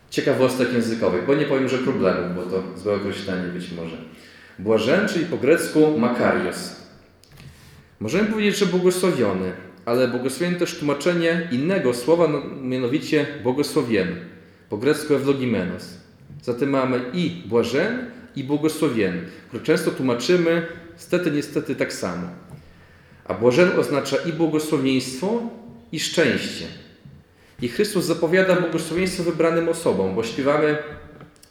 ciekawostek 0.10 0.74
językowych, 0.74 1.26
bo 1.26 1.36
nie 1.36 1.46
powiem, 1.46 1.70
że 1.70 1.78
problemów, 1.78 2.36
bo 2.36 2.42
to 2.42 2.64
złe 2.78 2.96
określenie 2.96 3.48
być 3.48 3.72
może. 3.72 3.98
Błażen, 4.60 5.08
czyli 5.08 5.26
po 5.26 5.38
grecku 5.38 5.98
makarios. 5.98 6.76
Możemy 8.00 8.30
powiedzieć, 8.30 8.58
że 8.58 8.66
błogosławiony, 8.66 9.54
ale 9.86 10.08
błogosławiony 10.08 10.60
też 10.60 10.78
tłumaczenie 10.78 11.48
innego 11.52 11.94
słowa, 11.94 12.28
no, 12.28 12.42
mianowicie 12.62 13.26
błogosławiemy. 13.44 14.16
Po 14.70 14.78
grecku 14.78 15.14
ewlogimenos. 15.14 15.98
Zatem 16.44 16.70
mamy 16.70 17.02
i 17.14 17.30
błażen, 17.46 18.12
i 18.36 18.44
błogosławiony, 18.44 19.22
które 19.48 19.64
często 19.64 19.92
tłumaczymy 19.92 20.68
stety, 20.96 21.32
niestety 21.32 21.76
tak 21.76 21.94
samo. 21.94 22.28
A 23.26 23.34
błażen 23.34 23.80
oznacza 23.80 24.18
i 24.18 24.34
błogosławieństwo, 24.34 25.42
i 25.92 26.00
szczęście. 26.00 26.66
I 27.62 27.68
Chrystus 27.68 28.06
zapowiada 28.06 28.56
błogosławieństwo 28.56 29.24
wybranym 29.24 29.70
osobom, 29.70 30.16
bo 30.16 30.24
śpiewamy 30.24 30.78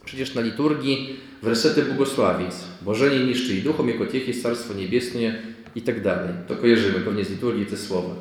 przecież 0.04 0.34
na 0.34 0.40
liturgii 0.40 1.16
wersety 1.42 1.82
błogosławieństw. 1.82 2.84
Bożenie 2.84 3.24
niszczy 3.24 3.54
i 3.54 3.62
duchom, 3.62 3.88
jako 3.88 4.06
tiech 4.06 4.28
jest 4.28 4.42
Carstwo 4.42 4.74
Niebieskie 4.74 5.34
i 5.74 5.82
tak 5.82 6.02
dalej. 6.02 6.34
To 6.48 6.56
kojarzymy 6.56 7.00
pewnie 7.00 7.24
z 7.24 7.30
liturgii 7.30 7.66
te 7.66 7.76
słowa. 7.76 8.14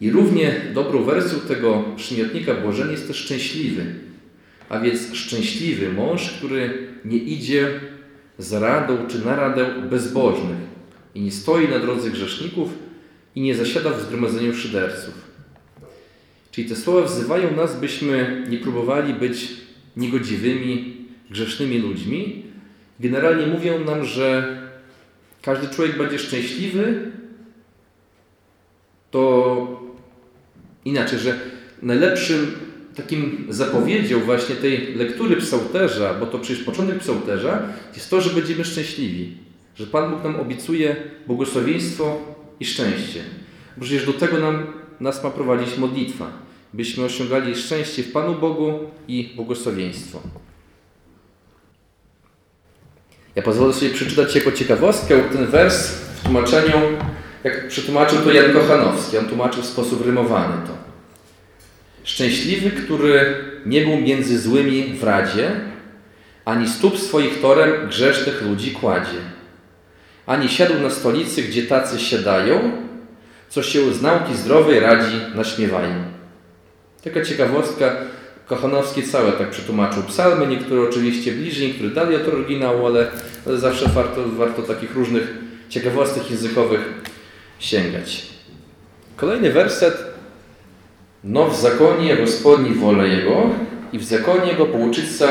I 0.00 0.10
równie 0.10 0.60
dobrą 0.74 1.04
wersją 1.04 1.40
tego 1.40 1.84
przymiotnika 1.96 2.54
błożenie 2.54 2.92
jest 2.92 3.06
też 3.08 3.16
szczęśliwy. 3.16 3.84
A 4.68 4.80
więc 4.80 5.14
szczęśliwy 5.14 5.92
mąż, 5.92 6.30
który 6.30 6.88
nie 7.04 7.18
idzie 7.18 7.80
za 8.38 8.60
radą 8.60 9.06
czy 9.08 9.24
na 9.24 9.36
radę 9.36 9.66
bezbożnych 9.90 10.58
i 11.14 11.20
nie 11.20 11.32
stoi 11.32 11.68
na 11.68 11.78
drodze 11.78 12.10
grzeszników 12.10 12.68
i 13.34 13.40
nie 13.40 13.54
zasiada 13.54 13.90
w 13.90 14.02
zgromadzeniu 14.02 14.54
szyderców. 14.54 15.14
Czyli 16.50 16.68
te 16.68 16.76
słowa 16.76 17.02
wzywają 17.02 17.56
nas, 17.56 17.80
byśmy 17.80 18.44
nie 18.50 18.58
próbowali 18.58 19.14
być 19.14 19.48
niegodziwymi, 19.96 20.96
grzesznymi 21.30 21.78
ludźmi. 21.78 22.42
Generalnie 23.00 23.46
mówią 23.46 23.84
nam, 23.84 24.04
że 24.04 24.58
każdy 25.42 25.68
człowiek 25.68 25.98
będzie 25.98 26.18
szczęśliwy, 26.18 27.10
to 29.10 29.86
inaczej, 30.84 31.18
że 31.18 31.40
najlepszym 31.82 32.52
takim 32.94 33.46
zapowiedzią 33.48 34.20
właśnie 34.20 34.54
tej 34.54 34.94
lektury 34.94 35.36
psałterza, 35.36 36.14
bo 36.14 36.26
to 36.26 36.38
przecież 36.38 36.64
początek 36.64 36.98
psałterza, 36.98 37.62
jest 37.94 38.10
to, 38.10 38.20
że 38.20 38.30
będziemy 38.30 38.64
szczęśliwi. 38.64 39.36
Że 39.76 39.86
Pan 39.86 40.10
Bóg 40.10 40.24
nam 40.24 40.40
obiecuje 40.40 40.96
błogosławieństwo 41.26 42.18
i 42.60 42.64
szczęście. 42.64 43.20
Przecież 43.80 44.06
do 44.06 44.12
tego 44.12 44.38
nam, 44.38 44.66
nas 45.00 45.24
ma 45.24 45.30
prowadzić 45.30 45.78
modlitwa 45.78 46.45
byśmy 46.72 47.04
osiągali 47.04 47.56
szczęście 47.56 48.02
w 48.02 48.12
Panu 48.12 48.34
Bogu 48.34 48.78
i 49.08 49.32
błogosławieństwo. 49.36 50.20
Ja 53.34 53.42
pozwolę 53.42 53.72
sobie 53.72 53.90
przeczytać 53.90 54.34
jako 54.34 54.52
ciekawostkę 54.52 55.22
ten 55.22 55.46
wers 55.46 55.88
w 55.88 56.22
tłumaczeniu, 56.22 56.78
jak 57.44 57.68
przetłumaczył 57.68 58.18
to 58.18 58.32
Jan 58.32 58.52
Kochanowski. 58.52 59.18
On 59.18 59.26
tłumaczył 59.28 59.62
w 59.62 59.66
sposób 59.66 60.06
rymowany 60.06 60.66
to. 60.66 60.72
Szczęśliwy, 62.04 62.70
który 62.70 63.44
nie 63.66 63.84
był 63.84 63.96
między 63.96 64.38
złymi 64.38 64.84
w 64.84 65.04
radzie, 65.04 65.60
ani 66.44 66.68
stóp 66.68 66.98
swoich 66.98 67.40
torem 67.40 67.88
grzesznych 67.88 68.42
ludzi 68.42 68.70
kładzie, 68.70 69.18
ani 70.26 70.48
siadł 70.48 70.74
na 70.82 70.90
stolicy, 70.90 71.42
gdzie 71.42 71.62
tacy 71.62 71.98
siadają, 71.98 72.72
co 73.48 73.62
się 73.62 73.94
z 73.94 74.02
nauki 74.02 74.36
zdrowej 74.36 74.80
radzi 74.80 75.16
naśmiewają. 75.34 76.15
Taka 77.04 77.24
ciekawostka 77.24 77.96
Kochanowski 78.46 79.02
całe 79.02 79.32
tak 79.32 79.50
przetłumaczył 79.50 80.02
psalmy, 80.02 80.46
niektóre 80.46 80.88
oczywiście 80.88 81.32
bliżej, 81.32 81.68
niektóre 81.68 81.90
dalej 81.90 82.16
od 82.16 82.28
oryginału, 82.28 82.86
ale, 82.86 83.06
zawsze 83.46 83.88
warto, 83.88 84.28
warto 84.28 84.62
takich 84.62 84.94
różnych 84.94 85.34
ciekawostek 85.68 86.30
językowych 86.30 86.80
sięgać. 87.58 88.26
Kolejny 89.16 89.52
werset. 89.52 90.04
No 91.24 91.48
w 91.48 91.60
zakonie 91.60 92.16
Gospodni 92.16 92.74
wolę 92.74 93.08
Jego 93.08 93.50
i 93.92 93.98
w 93.98 94.04
zakonie 94.04 94.50
Jego 94.50 94.66
pouczyca 94.66 95.26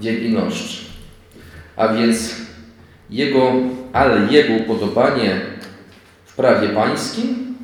dzień 0.00 0.24
i 0.24 0.30
noc. 0.30 0.54
A 1.76 1.88
więc 1.88 2.34
Jego, 3.10 3.52
ale 3.92 4.32
Jego 4.32 4.54
upodobanie 4.54 5.40
w 6.26 6.36
prawie 6.36 6.68
pańskim 6.68 7.56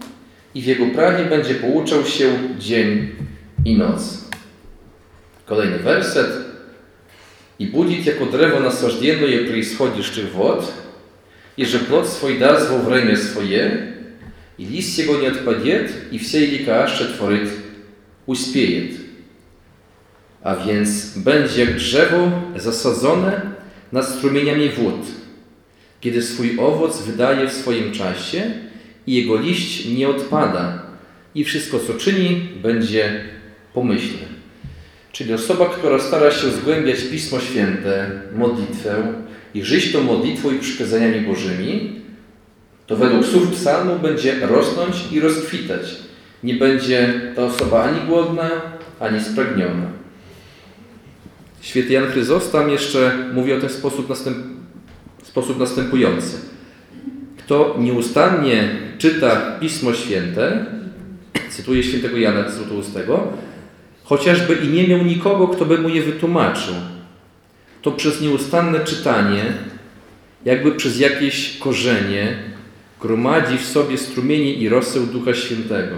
i 0.55 0.63
w 0.63 0.67
Jego 0.67 0.87
prawie 0.87 1.25
będzie 1.25 1.55
pouczał 1.55 2.05
się 2.05 2.33
dzień 2.59 3.09
i 3.66 3.78
noc. 3.78 4.28
Kolejny 5.46 5.80
werset. 5.80 6.48
I 7.60 7.68
будет, 7.68 8.06
jako 8.06 8.26
drewo 8.26 8.60
насажденное 8.60 9.48
происходящих 9.48 10.34
wod, 10.34 10.66
и 11.58 11.66
же 11.66 11.80
плод 11.80 12.08
свой 12.08 12.38
даст 12.38 12.70
во 12.70 12.78
время 12.78 13.16
свое, 13.16 13.96
и 14.58 14.66
лист 14.66 15.00
его 15.00 15.16
не 15.16 15.28
отпадет, 15.28 15.92
и 16.12 16.18
все 16.18 16.46
ликаsze 16.46 17.06
творит 17.06 17.50
uspieje. 18.28 19.08
A 20.44 20.56
więc 20.56 21.18
będzie 21.18 21.66
jak 21.66 21.76
drzewo 21.76 22.32
zasadzone 22.56 23.42
nad 23.92 24.10
strumieniami 24.10 24.70
wód, 24.70 25.06
kiedy 26.02 26.22
swój 26.22 26.60
owoc 26.60 27.02
wydaje 27.02 27.48
w 27.48 27.54
swoim 27.54 27.92
czasie 27.92 28.52
i 29.08 29.16
jego 29.16 29.42
liść 29.42 29.86
nie 29.86 30.10
odpada 30.10 30.84
i 31.36 31.44
wszystko, 31.44 31.80
co 31.80 31.94
czyni, 31.94 32.50
będzie 32.62 33.24
pomyślne. 33.75 34.27
Czyli 35.13 35.35
osoba, 35.35 35.67
która 35.67 35.99
stara 35.99 36.31
się 36.31 36.51
zgłębiać 36.51 37.01
Pismo 37.01 37.41
Święte, 37.41 38.11
modlitwę 38.37 39.03
i 39.55 39.63
żyć 39.63 39.93
tą 39.93 40.03
modlitwą 40.03 40.51
i 40.51 40.59
przykazaniami 40.59 41.21
Bożymi, 41.21 42.01
to 42.87 42.97
według 42.97 43.27
słów 43.27 43.53
psalmu 43.53 43.99
będzie 43.99 44.47
rosnąć 44.47 44.97
i 45.13 45.21
rozkwitać. 45.21 45.97
Nie 46.45 46.55
będzie 46.55 47.21
ta 47.37 47.45
osoba 47.45 47.83
ani 47.83 48.01
głodna, 48.07 48.51
ani 49.01 49.21
spragniona. 49.21 49.87
Święty 51.61 51.93
Jan 51.93 52.07
Chryzostam 52.07 52.71
jeszcze 52.71 53.13
mówi 53.35 53.53
o 53.53 53.61
ten 53.61 53.69
sposób, 53.69 54.09
następ, 54.09 54.37
sposób 55.23 55.59
następujący. 55.59 56.37
Kto 57.39 57.77
nieustannie 57.79 58.69
czyta 58.99 59.57
Pismo 59.61 59.95
Święte, 59.95 60.67
cytuję 61.51 61.83
świętego 61.83 62.17
Jana 62.17 62.51
Złotoustego, 62.51 63.33
chociażby 64.05 64.55
i 64.55 64.69
nie 64.69 64.89
miał 64.89 65.05
nikogo, 65.05 65.49
kto 65.49 65.65
by 65.65 65.79
mu 65.79 65.89
je 65.89 66.03
wytłumaczył, 66.03 66.75
to 67.83 67.93
przez 67.93 68.21
nieustanne 68.21 68.81
czytanie, 68.81 69.45
jakby 70.45 70.73
przez 70.73 71.01
jakieś 71.01 71.59
korzenie, 71.59 72.37
gromadzi 73.01 73.59
w 73.59 73.65
sobie 73.65 73.99
strumienie 73.99 74.55
i 74.55 74.69
roseł 74.69 75.07
Ducha 75.07 75.35
Świętego. 75.35 75.97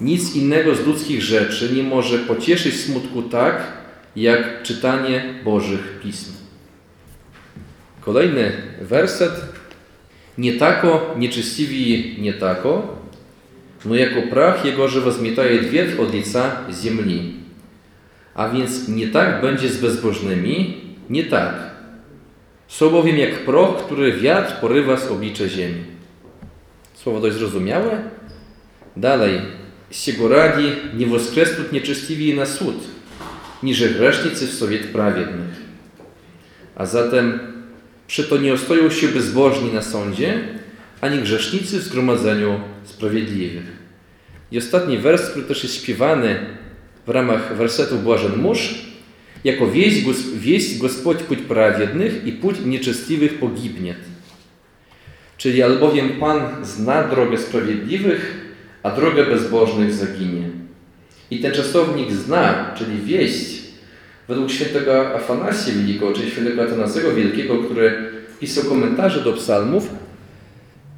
Nic 0.00 0.34
innego 0.34 0.74
z 0.74 0.86
ludzkich 0.86 1.22
rzeczy 1.22 1.70
nie 1.74 1.82
może 1.82 2.18
pocieszyć 2.18 2.80
smutku 2.80 3.22
tak, 3.22 3.62
jak 4.16 4.62
czytanie 4.62 5.34
Bożych 5.44 6.00
Pism. 6.02 6.32
Kolejny 8.00 8.52
werset. 8.80 9.32
Nie 10.38 10.52
tako, 10.52 11.14
nieczyściwi 11.18 12.16
nie 12.18 12.32
tako, 12.32 12.96
no 13.85 13.95
jako 13.95 14.21
prach 14.21 14.65
jego, 14.65 14.87
że 14.87 15.01
возмітає 15.01 15.61
dwiet 15.61 15.99
od 15.99 16.13
lica 16.13 16.51
ziemi. 16.83 17.33
A 18.33 18.49
więc 18.49 18.87
nie 18.87 19.07
tak 19.07 19.41
będzie 19.41 19.69
z 19.69 19.77
bezbożnymi, 19.77 20.81
nie 21.09 21.23
tak. 21.23 21.55
Są 22.67 22.89
bowiem 22.89 23.17
jak 23.17 23.45
proch, 23.45 23.85
który 23.85 24.11
wiatr 24.11 24.53
porywa 24.61 24.97
z 24.97 25.11
oblicza 25.11 25.47
ziemi. 25.47 25.83
Słowo 26.93 27.19
dość 27.19 27.35
zrozumiałe? 27.35 28.01
Dalej. 28.97 29.41
Z 29.91 30.07
jego 30.07 30.27
radi 30.27 30.71
nie 30.97 31.07
woskresnut 31.07 31.71
nieczyściwi 31.71 32.33
na 32.33 32.45
słód, 32.45 32.75
niże 33.63 33.89
grzesznicy 33.89 34.47
w 34.47 34.53
sowiet 34.53 34.87
prawiednych. 34.87 35.69
A 36.75 36.85
zatem 36.85 37.39
to 38.29 38.37
nie 38.37 38.53
ostoją 38.53 38.89
się 38.89 39.07
bezbożni 39.07 39.73
na 39.73 39.81
sądzie, 39.81 40.43
ani 41.04 41.18
grzesznicy 41.18 41.78
w 41.78 41.82
zgromadzeniu 41.82 42.60
sprawiedliwych. 42.84 43.64
I 44.52 44.58
ostatni 44.58 44.98
wers, 44.98 45.30
który 45.30 45.44
też 45.46 45.62
jest 45.62 45.74
śpiewany 45.74 46.36
w 47.06 47.10
ramach 47.10 47.56
wersetu 47.56 47.96
Błażen 47.96 48.36
Mórz, 48.36 48.84
jako 49.44 49.70
wieść, 49.70 50.04
wieść 50.36 50.78
Gospodź 50.78 51.22
pójdź 51.22 51.40
prawiednych 51.40 52.26
i 52.26 52.32
pójdź 52.32 52.60
nieczystliwych 52.60 53.38
pogibnie. 53.38 53.94
Czyli 55.36 55.62
albowiem 55.62 56.08
Pan 56.08 56.64
zna 56.64 57.08
drogę 57.08 57.38
sprawiedliwych, 57.38 58.34
a 58.82 58.90
drogę 58.90 59.26
bezbożnych 59.26 59.92
zaginie. 59.92 60.48
I 61.30 61.38
ten 61.38 61.52
czasownik 61.52 62.12
zna, 62.12 62.74
czyli 62.78 63.02
wieść, 63.02 63.62
według 64.28 64.50
świętego 64.50 65.14
Afanasja 65.14 65.74
Wielkiego, 65.74 66.12
czyli 66.12 66.30
świętego 66.30 66.62
Atanasego 66.62 67.14
Wielkiego, 67.14 67.58
który 67.58 68.10
pisał 68.40 68.64
komentarze 68.64 69.20
do 69.20 69.32
psalmów, 69.32 70.03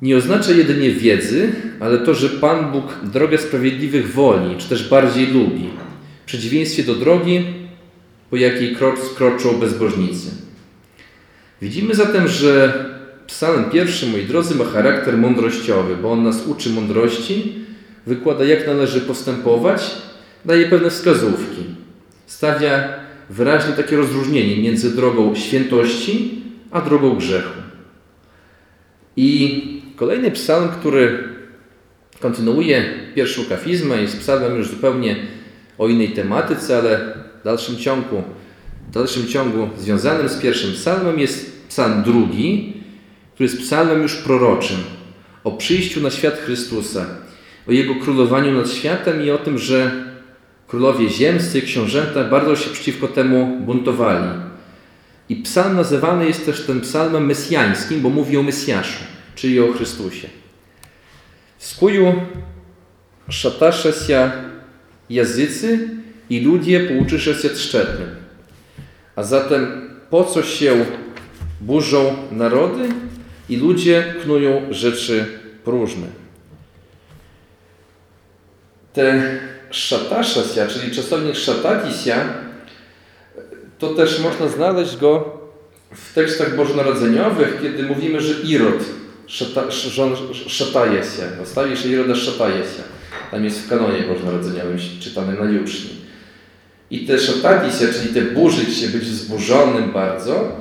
nie 0.02 0.16
oznacza 0.16 0.52
jedynie 0.52 0.90
wiedzy, 0.90 1.52
ale 1.80 1.98
to, 1.98 2.14
że 2.14 2.28
Pan 2.28 2.72
Bóg 2.72 2.84
drogę 3.02 3.38
sprawiedliwych 3.38 4.12
woli, 4.12 4.56
czy 4.58 4.68
też 4.68 4.88
bardziej 4.88 5.26
lubi, 5.26 5.70
w 6.22 6.26
przeciwieństwie 6.26 6.82
do 6.82 6.94
drogi, 6.94 7.44
po 8.30 8.36
jakiej 8.36 8.76
kroczą 9.16 9.52
bezbożnicy. 9.60 10.30
Widzimy 11.62 11.94
zatem, 11.94 12.28
że 12.28 12.84
psalm 13.26 13.70
pierwszy, 13.70 14.06
moi 14.06 14.24
drodzy, 14.24 14.54
ma 14.54 14.64
charakter 14.64 15.18
mądrościowy, 15.18 15.96
bo 15.96 16.12
on 16.12 16.22
nas 16.22 16.46
uczy 16.46 16.70
mądrości, 16.70 17.54
wykłada 18.06 18.44
jak 18.44 18.66
należy 18.66 19.00
postępować, 19.00 19.90
daje 20.44 20.66
pewne 20.68 20.90
wskazówki. 20.90 21.64
Stawia 22.26 22.88
wyraźnie 23.30 23.72
takie 23.72 23.96
rozróżnienie 23.96 24.62
między 24.62 24.96
drogą 24.96 25.34
świętości 25.34 26.42
a 26.70 26.80
drogą 26.80 27.16
grzechu. 27.16 27.60
I 29.16 29.75
Kolejny 29.96 30.30
psalm, 30.30 30.68
który 30.68 31.28
kontynuuje 32.20 32.84
pierwszą 33.14 33.44
kafizmę, 33.44 34.02
jest 34.02 34.20
psalmem 34.20 34.56
już 34.56 34.68
zupełnie 34.68 35.16
o 35.78 35.88
innej 35.88 36.08
tematyce, 36.08 36.78
ale 36.78 37.14
w 37.40 37.44
dalszym 37.44 37.76
ciągu, 37.76 38.22
w 38.88 38.94
dalszym 38.94 39.26
ciągu 39.26 39.68
związanym 39.78 40.28
z 40.28 40.40
pierwszym 40.40 40.72
psalmem 40.72 41.18
jest 41.18 41.68
psalm 41.68 42.02
drugi, 42.02 42.74
który 43.34 43.50
jest 43.50 43.62
psalmem 43.62 44.02
już 44.02 44.14
proroczym 44.14 44.76
o 45.44 45.52
przyjściu 45.52 46.00
na 46.00 46.10
świat 46.10 46.38
Chrystusa, 46.38 47.06
o 47.68 47.72
Jego 47.72 47.94
królowaniu 47.94 48.52
nad 48.52 48.70
światem 48.70 49.22
i 49.22 49.30
o 49.30 49.38
tym, 49.38 49.58
że 49.58 49.90
królowie 50.68 51.10
ziemscy, 51.10 51.62
książęta 51.62 52.24
bardzo 52.24 52.56
się 52.56 52.70
przeciwko 52.70 53.08
temu 53.08 53.60
buntowali. 53.60 54.28
I 55.28 55.36
psalm 55.36 55.76
nazywany 55.76 56.26
jest 56.26 56.46
też 56.46 56.66
tym 56.66 56.80
psalmem 56.80 57.26
mesjańskim, 57.26 58.00
bo 58.00 58.08
mówi 58.08 58.36
o 58.36 58.42
Mesjaszu 58.42 59.15
czyli 59.36 59.60
o 59.60 59.72
Chrystusie. 59.72 60.28
Skую 61.58 62.14
szatasze 63.28 63.92
się 63.92 64.30
języcy 65.10 65.88
i 66.30 66.40
ludzie 66.40 66.80
pouczysze 66.80 67.34
się 67.34 67.50
trzczetnym. 67.50 68.08
A 69.16 69.22
zatem 69.22 69.90
po 70.10 70.24
co 70.24 70.42
się 70.42 70.84
burzą 71.60 72.16
narody 72.32 72.88
i 73.48 73.56
ludzie 73.56 74.14
knują 74.22 74.62
rzeczy 74.70 75.26
próżne. 75.64 76.06
Te 78.92 79.38
szatasze 79.70 80.68
czyli 80.68 80.96
czasownik 80.96 81.36
szatadisia, 81.36 82.34
to 83.78 83.94
też 83.94 84.20
można 84.20 84.48
znaleźć 84.48 84.96
go 84.96 85.40
w 85.94 86.14
tekstach 86.14 86.56
bożonarodzeniowych, 86.56 87.58
kiedy 87.62 87.82
mówimy, 87.82 88.20
że 88.20 88.42
Irod 88.42 88.84
szata, 89.26 89.70
szataje 90.46 91.02
się. 91.02 91.42
Ostawi 91.42 91.76
się 91.76 91.88
Iroda 91.88 92.14
szataje 92.14 92.62
się. 92.62 92.82
Tam 93.30 93.44
jest 93.44 93.60
w 93.60 93.68
kanonie 93.68 94.02
bożonarodzeniowym 94.02 94.78
czytamy 95.00 95.32
na 95.40 95.50
juczni. 95.50 95.90
I 96.90 97.06
te 97.06 97.18
szatati 97.18 97.78
się, 97.78 97.88
czyli 97.88 98.14
te 98.14 98.22
burzyć 98.22 98.76
się, 98.76 98.88
być 98.88 99.06
zburzonym 99.06 99.92
bardzo. 99.92 100.56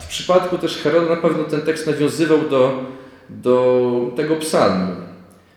W 0.00 0.06
przypadku 0.08 0.58
też 0.58 0.76
Heroda 0.76 1.14
na 1.14 1.20
pewno 1.20 1.44
ten 1.44 1.60
tekst 1.60 1.86
nawiązywał 1.86 2.48
do, 2.48 2.84
do 3.28 4.12
tego 4.16 4.36
psalmu. 4.36 4.92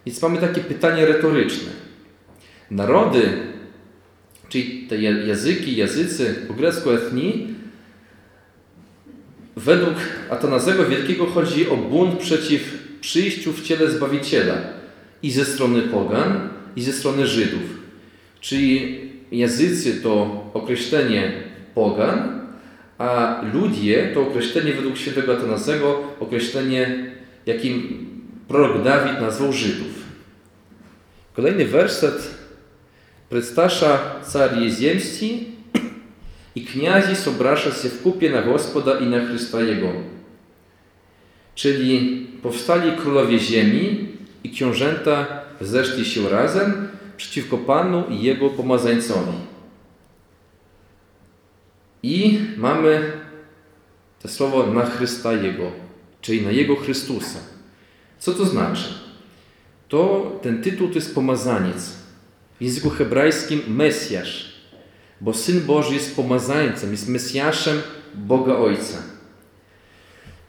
Więc 0.05 0.21
mamy 0.21 0.37
takie 0.37 0.61
pytanie 0.61 1.05
retoryczne. 1.05 1.71
Narody, 2.71 3.29
czyli 4.49 4.87
te 4.89 4.97
języki, 4.97 5.75
języcy, 5.75 6.35
po 6.47 6.53
grecku 6.53 6.91
etni, 6.91 7.47
Według 9.65 9.95
Atanazego 10.29 10.85
Wielkiego 10.85 11.25
chodzi 11.25 11.69
o 11.69 11.77
bunt 11.77 12.19
przeciw 12.19 12.77
przyjściu 13.01 13.53
w 13.53 13.63
ciele 13.63 13.91
Zbawiciela 13.91 14.55
i 15.23 15.31
ze 15.31 15.45
strony 15.45 15.81
pogan, 15.81 16.49
i 16.75 16.81
ze 16.81 16.93
strony 16.93 17.27
Żydów. 17.27 17.61
Czyli 18.41 18.99
języcy 19.31 20.01
to 20.01 20.43
określenie 20.53 21.31
pogan, 21.75 22.41
a 22.97 23.41
ludzie 23.53 24.11
to 24.13 24.21
określenie 24.21 24.73
według 24.73 24.97
świętego 24.97 25.33
Atanazego, 25.33 26.03
określenie, 26.19 27.11
jakim 27.45 28.05
prorok 28.47 28.83
Dawid 28.83 29.21
nazwał 29.21 29.53
Żydów. 29.53 30.03
Kolejny 31.33 31.65
werset 31.65 32.35
przedstawia 33.29 33.99
cari 34.23 34.71
ziemski 34.71 35.45
i 36.59 36.65
kniazi 36.65 37.15
sobrasza 37.15 37.71
się 37.71 37.89
w 37.89 38.01
kupie 38.01 38.29
na 38.29 38.41
Gospoda 38.41 38.99
i 38.99 39.05
na 39.05 39.25
Chrysta 39.25 39.61
Jego. 39.61 39.87
Czyli 41.55 42.27
powstali 42.41 42.97
królowie 42.97 43.39
ziemi 43.39 44.07
i 44.43 44.49
książęta 44.49 45.27
zeszli 45.61 46.05
się 46.05 46.29
razem 46.29 46.87
przeciwko 47.17 47.57
Panu 47.57 48.03
i 48.09 48.21
Jego 48.21 48.49
pomazańcowi. 48.49 49.37
I 52.03 52.39
mamy 52.57 53.11
to 54.21 54.27
słowo 54.27 54.73
na 54.73 54.85
Chrysta 54.85 55.33
Jego, 55.33 55.71
czyli 56.21 56.41
na 56.41 56.51
Jego 56.51 56.75
Chrystusa. 56.75 57.39
Co 58.19 58.31
to 58.33 58.45
znaczy? 58.45 58.93
To 59.87 60.31
ten 60.41 60.63
tytuł 60.63 60.87
to 60.87 60.95
jest 60.95 61.15
pomazaniec. 61.15 61.93
W 62.59 62.63
języku 62.63 62.89
hebrajskim 62.89 63.61
Mesjasz, 63.67 64.48
bo 65.21 65.33
Syn 65.33 65.61
Boży 65.61 65.93
jest 65.93 66.15
pomazańcem, 66.15 66.91
jest 66.91 67.09
Mesjaszem 67.09 67.81
Boga 68.15 68.55
Ojca. 68.55 68.97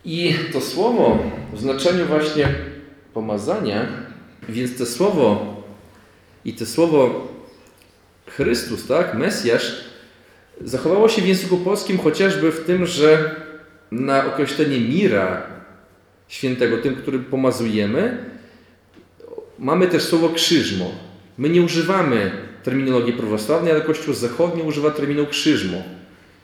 I 0.04 0.34
to 0.52 0.60
słowo 0.60 1.18
w 1.52 1.60
znaczeniu 1.60 2.06
właśnie 2.06 2.54
pomazania, 3.14 3.86
więc 4.48 4.78
to 4.78 4.86
słowo 4.86 5.56
i 6.44 6.52
to 6.54 6.66
słowo 6.66 7.28
Chrystus, 8.26 8.86
tak, 8.86 9.14
Mesjasz, 9.14 9.84
zachowało 10.60 11.08
się 11.08 11.22
w 11.22 11.28
języku 11.28 11.56
polskim 11.56 11.98
chociażby 11.98 12.52
w 12.52 12.64
tym, 12.64 12.86
że 12.86 13.36
na 13.90 14.26
określenie 14.26 14.80
mira 14.80 15.42
świętego, 16.28 16.78
tym, 16.78 16.96
którym 16.96 17.24
pomazujemy, 17.24 18.24
mamy 19.58 19.86
też 19.86 20.02
słowo 20.02 20.28
krzyżmo. 20.28 20.90
My 21.38 21.48
nie 21.48 21.62
używamy 21.62 22.30
terminologii 22.62 23.12
prawosławnej, 23.12 23.72
ale 23.72 23.80
Kościół 23.80 24.14
zachodni 24.14 24.62
używa 24.62 24.90
terminu 24.90 25.26
krzyżmo 25.26 25.82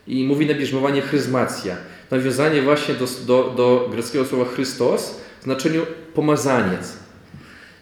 i 0.06 0.24
mówi 0.24 0.46
na 0.46 0.54
bierzmowanie 0.54 1.02
chryzmacja. 1.02 1.76
Nawiązanie 2.10 2.62
właśnie 2.62 2.94
do, 2.94 3.06
do, 3.26 3.54
do 3.56 3.88
greckiego 3.92 4.24
słowa 4.24 4.44
Chrystos 4.44 5.20
w 5.40 5.44
znaczeniu 5.44 5.82
pomazaniec. 6.14 6.92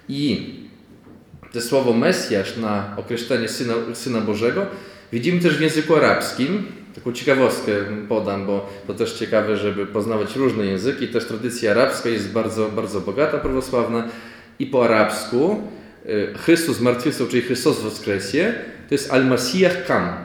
I 0.08 0.54
to 1.52 1.60
słowo 1.60 1.92
Mesjasz 1.92 2.56
na 2.56 2.96
określenie 2.96 3.48
Syna, 3.48 3.74
Syna 3.92 4.20
Bożego 4.20 4.66
widzimy 5.12 5.40
też 5.40 5.58
w 5.58 5.60
języku 5.60 5.96
arabskim. 5.96 6.66
Taką 6.94 7.12
ciekawostkę 7.12 7.72
podam, 8.08 8.46
bo 8.46 8.68
to 8.86 8.94
też 8.94 9.12
ciekawe, 9.12 9.56
żeby 9.56 9.86
poznawać 9.86 10.36
różne 10.36 10.66
języki. 10.66 11.08
Też 11.08 11.26
tradycja 11.26 11.70
arabska 11.70 12.08
jest 12.08 12.32
bardzo, 12.32 12.68
bardzo 12.68 13.00
bogata, 13.00 13.38
prawosławna. 13.38 14.08
I 14.58 14.66
po 14.66 14.84
arabsku 14.84 15.62
Chrystus 16.36 16.76
zmartwychwstał, 16.76 17.26
czyli 17.26 17.42
Chrystus 17.42 17.80
woskresie, 17.80 18.54
to 18.88 18.94
jest 18.94 19.10
Al-Masijach 19.10 19.86
Kam. 19.86 20.16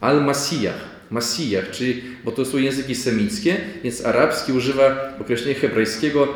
Al-Masijach. 0.00 0.94
Masijach, 1.10 1.70
czyli, 1.70 2.02
bo 2.24 2.32
to 2.32 2.44
są 2.44 2.58
języki 2.58 2.94
semickie, 2.94 3.56
więc 3.84 4.04
arabski 4.04 4.52
używa 4.52 5.12
określenia 5.20 5.58
hebrajskiego 5.58 6.28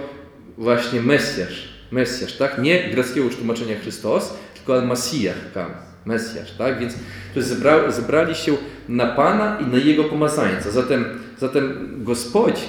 właśnie 0.59 1.03
Mesjasz. 1.03 1.69
Mesjasz, 1.91 2.33
tak? 2.33 2.59
Nie 2.59 2.91
greckiego 2.91 3.29
tłumaczenia 3.29 3.77
Chrystus, 3.81 4.25
tylko 4.55 4.75
Al-Masijach 4.75 5.53
Kam. 5.55 5.71
Mesjasz, 6.07 6.51
tak? 6.59 6.79
Więc 6.79 6.95
to 7.35 7.43
zebra, 7.43 7.91
zebrali 7.91 8.35
się 8.35 8.57
na 8.89 9.07
Pana 9.07 9.59
i 9.61 9.67
na 9.67 9.79
Jego 9.79 10.05
pomazańca. 10.05 10.71
Zatem, 10.71 11.05
zatem 11.39 11.91
Gospodź 12.05 12.61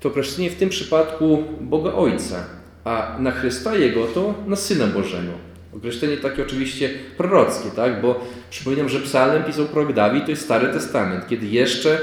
to 0.00 0.08
określenie 0.08 0.50
w 0.50 0.56
tym 0.56 0.68
przypadku 0.68 1.44
Boga 1.60 1.92
Ojca, 1.92 2.44
a 2.84 3.16
na 3.18 3.30
Chrysta 3.30 3.76
Jego 3.76 4.06
to 4.06 4.34
na 4.46 4.56
Syna 4.56 4.86
Bożego. 4.86 5.47
Określenie 5.76 6.16
takie 6.16 6.42
oczywiście 6.42 6.90
prorockie, 7.16 7.70
tak? 7.70 8.00
bo 8.00 8.24
przypominam, 8.50 8.88
że 8.88 9.00
psalm 9.00 9.44
pisał 9.44 9.66
prorok 9.66 9.92
Dawid, 9.92 10.24
to 10.24 10.30
jest 10.30 10.44
Stary 10.44 10.68
Testament, 10.68 11.28
kiedy 11.28 11.46
jeszcze 11.46 11.98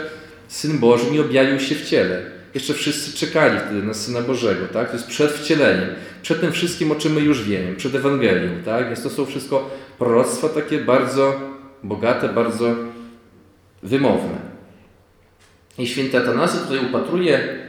Syn 0.47 0.80
Boży 0.80 1.12
nie 1.12 1.21
objawił 1.21 1.60
się 1.60 1.75
w 1.75 1.86
ciele. 1.86 2.21
Jeszcze 2.54 2.73
wszyscy 2.73 3.17
czekali 3.17 3.60
wtedy 3.60 3.84
na 3.84 3.93
Syna 3.93 4.21
Bożego, 4.21 4.67
tak? 4.73 4.88
To 4.88 4.93
jest 4.93 5.08
przed 5.08 5.32
wcieleniem, 5.32 5.89
przed 6.21 6.41
tym 6.41 6.51
wszystkim, 6.51 6.91
o 6.91 6.95
czym 6.95 7.13
my 7.13 7.21
już 7.21 7.43
wiemy, 7.43 7.75
przed 7.75 7.95
Ewangelią, 7.95 8.49
tak? 8.65 8.86
Więc 8.86 9.04
to 9.04 9.10
są 9.10 9.25
wszystko 9.25 9.69
proroctwa 9.99 10.49
takie 10.49 10.80
bardzo 10.80 11.39
bogate, 11.84 12.30
bardzo 12.30 12.75
wymowne. 13.84 14.38
I 15.78 15.88
święty 15.88 16.17
Atanasy 16.17 16.58
tutaj 16.58 16.86
upatruje 16.89 17.60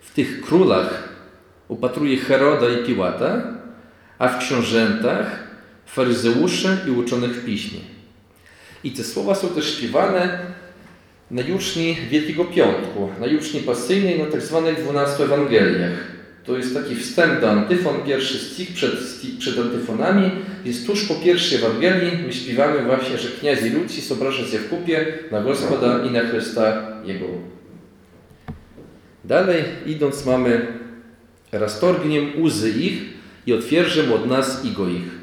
w 0.00 0.14
tych 0.14 0.40
królach, 0.40 1.08
upatruje 1.68 2.16
Heroda 2.16 2.68
i 2.68 2.84
Piłata, 2.84 3.42
a 4.18 4.28
w 4.28 4.38
książętach 4.38 5.45
faryzeuszy 5.86 6.78
i 6.88 6.90
uczonych 6.90 7.30
w 7.30 7.44
piśmie. 7.44 7.80
I 8.84 8.90
te 8.90 9.04
słowa 9.04 9.34
są 9.34 9.48
też 9.48 9.76
śpiewane 9.76 10.38
na 11.30 11.42
juczni 11.42 11.96
Wielkiego 12.10 12.44
Piątku, 12.44 13.10
na 13.20 13.26
juczni 13.26 13.60
pasyjnej, 13.60 14.18
na 14.18 14.24
tak 14.24 14.42
zwanych 14.42 14.78
dwunastu 14.78 15.22
Ewangeliach. 15.22 16.16
To 16.44 16.56
jest 16.56 16.74
taki 16.74 16.96
wstęp 16.96 17.40
do 17.40 17.50
antyfon, 17.50 18.02
pierwszy 18.06 18.38
stich 18.38 18.72
przed, 18.72 18.92
przed 19.38 19.58
antyfonami, 19.58 20.30
więc 20.64 20.86
tuż 20.86 21.04
po 21.04 21.14
pierwszej 21.14 21.58
Ewangelii 21.58 22.12
my 22.26 22.32
śpiewamy 22.32 22.82
właśnie, 22.82 23.18
że 23.18 23.28
kniazi 23.28 23.70
ludzi 23.70 24.00
sobraża 24.00 24.46
się 24.46 24.58
w 24.58 24.68
kupie 24.68 25.06
na 25.30 25.40
Gospoda 25.40 26.04
i 26.04 26.10
na 26.10 26.20
Chrysta 26.20 26.92
Jego. 27.04 27.26
Dalej 29.24 29.64
idąc 29.86 30.26
mamy 30.26 30.66
roztorgniem 31.52 32.42
łzy 32.42 32.70
ich 32.70 33.02
i 33.46 33.52
otwierzem 33.52 34.12
od 34.12 34.26
nas 34.26 34.64
igo 34.64 34.88
ich. 34.88 35.15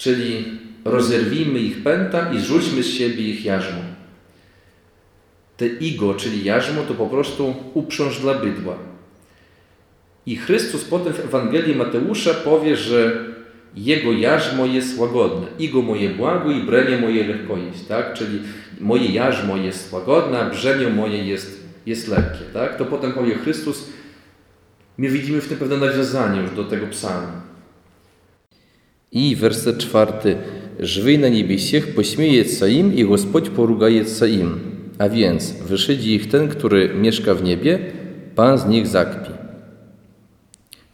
Czyli 0.00 0.44
rozerwijmy 0.84 1.58
ich 1.58 1.82
pęta 1.82 2.32
i 2.32 2.40
zrzućmy 2.40 2.82
z 2.82 2.86
siebie 2.86 3.28
ich 3.28 3.44
jarzmo. 3.44 3.80
Te 5.56 5.66
igo, 5.66 6.14
czyli 6.14 6.44
jarzmo, 6.44 6.82
to 6.82 6.94
po 6.94 7.06
prostu 7.06 7.54
uprząż 7.74 8.20
dla 8.20 8.34
bydła. 8.34 8.76
I 10.26 10.36
Chrystus 10.36 10.84
potem 10.84 11.12
w 11.12 11.20
Ewangelii 11.20 11.76
Mateusza 11.76 12.34
powie, 12.34 12.76
że 12.76 13.24
jego 13.76 14.12
jarzmo 14.12 14.66
jest 14.66 14.98
łagodne. 14.98 15.46
Igo 15.58 15.82
moje 15.82 16.10
błago 16.10 16.50
i 16.50 16.62
bremię 16.62 16.98
moje 16.98 17.28
lekko 17.28 17.56
jest. 17.56 17.88
Tak? 17.88 18.14
Czyli 18.14 18.38
moje 18.80 19.08
jarzmo 19.08 19.56
jest 19.56 19.92
łagodne, 19.92 20.38
a 20.38 20.50
brzemię 20.50 20.88
moje 20.88 21.24
jest, 21.24 21.64
jest 21.86 22.08
lekkie. 22.08 22.44
Tak? 22.52 22.76
To 22.76 22.84
potem 22.84 23.12
powie 23.12 23.34
Chrystus. 23.34 23.88
My 24.98 25.08
widzimy 25.08 25.40
w 25.40 25.48
tym 25.48 25.58
pewne 25.58 25.76
nawiązanie 25.76 26.40
już 26.40 26.50
do 26.50 26.64
tego 26.64 26.86
psalmu. 26.86 27.49
I 29.11 29.35
werset 29.35 29.77
czwarty. 29.77 30.35
Żywy 30.79 31.17
na 31.17 31.27
niebiesiech 31.27 31.95
pośmieje 31.95 32.43
im 32.69 32.93
i 32.93 33.05
Господь 33.05 33.49
porugaje 33.49 34.03
im. 34.39 34.59
A 34.97 35.09
więc 35.09 35.51
wyszydzi 35.51 36.15
ich 36.15 36.29
ten, 36.29 36.47
który 36.47 36.89
mieszka 36.95 37.35
w 37.35 37.43
niebie, 37.43 37.79
Pan 38.35 38.57
z 38.57 38.65
nich 38.65 38.87
zakpi. 38.87 39.31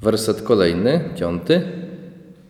Werset 0.01 0.41
kolejny, 0.41 0.99
piąty. 1.19 1.62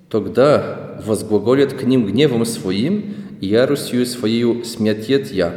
Тогда 0.09 0.77
возглаголят 1.05 1.73
к 1.73 1.83
ним 1.83 2.05
гневом 2.05 2.45
своим 2.45 3.13
i 3.41 3.47
яростью 3.47 4.05
swoją 4.05 4.65
смятет 4.65 5.33
ja. 5.33 5.51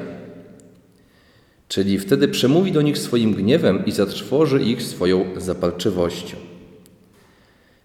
Czyli 1.68 1.98
wtedy 1.98 2.28
przemówi 2.28 2.72
do 2.72 2.82
nich 2.82 2.98
swoim 2.98 3.34
gniewem 3.34 3.86
i 3.86 3.92
zatrwoży 3.92 4.62
ich 4.62 4.82
swoją 4.82 5.24
zapalczywością. 5.36 6.36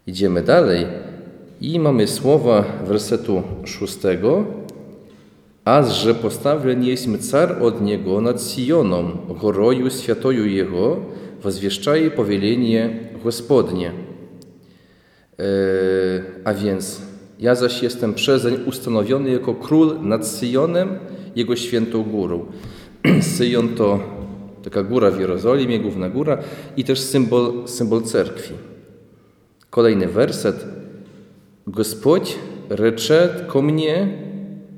Idziemy 0.07 0.41
dalej 0.41 0.85
i 1.63 1.79
mamy 1.79 2.07
słowa 2.07 2.65
wersetu 2.87 3.43
szóstego. 3.65 4.45
Aż 5.65 6.03
że 6.03 6.15
postawiony 6.15 6.85
jest 6.85 7.31
car 7.31 7.63
od 7.63 7.81
niego 7.81 8.21
nad 8.21 8.43
Sioną, 8.43 9.11
goroju 9.41 9.89
świętoju 9.89 10.45
jego, 10.45 10.97
возвещає 11.43 12.09
powielenie 12.09 13.09
Gospodnie. 13.23 13.91
A 16.43 16.53
więc 16.53 17.01
ja 17.39 17.55
zaś 17.55 17.83
jestem 17.83 18.13
przezeń 18.13 18.55
ustanowiony 18.65 19.29
jako 19.29 19.53
król 19.53 20.01
nad 20.01 20.27
Syjonem, 20.27 20.99
jego 21.35 21.55
świętą 21.55 22.03
górą. 22.03 22.45
Syjon 23.21 23.69
to 23.75 23.99
taka 24.63 24.83
góra 24.83 25.11
w 25.11 25.19
Jerozolimie, 25.19 25.79
główna 25.79 26.09
góra 26.09 26.37
i 26.77 26.83
też 26.83 26.99
symbol, 26.99 27.67
symbol 27.67 28.01
cerkwi. 28.01 28.53
Kolejny 29.69 30.07
werset. 30.07 30.65
Господь 31.65 32.37
рече 32.69 33.47
ко 33.51 33.61
мне, 33.61 34.07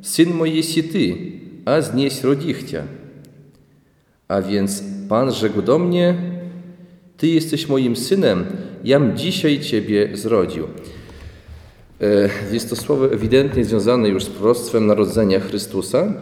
syn 0.01 0.33
mój 0.33 0.55
jest 0.55 0.91
ty, 0.91 1.15
a 1.65 1.81
znieś 1.81 2.23
rodzichcia. 2.23 2.83
A 4.27 4.41
więc 4.41 4.83
Pan 5.09 5.31
rzekł 5.31 5.61
do 5.61 5.79
mnie, 5.79 6.15
Ty 7.17 7.27
jesteś 7.27 7.69
moim 7.69 7.95
synem, 7.95 8.45
jam 8.83 9.17
dzisiaj 9.17 9.59
Ciebie 9.59 10.17
zrodził. 10.17 10.67
E, 12.01 12.29
Jest 12.53 12.69
to 12.69 12.75
słowo 12.75 13.13
ewidentnie 13.13 13.65
związane 13.65 14.09
już 14.09 14.23
z 14.23 14.29
proroctwem 14.29 14.87
narodzenia 14.87 15.39
Chrystusa. 15.39 16.13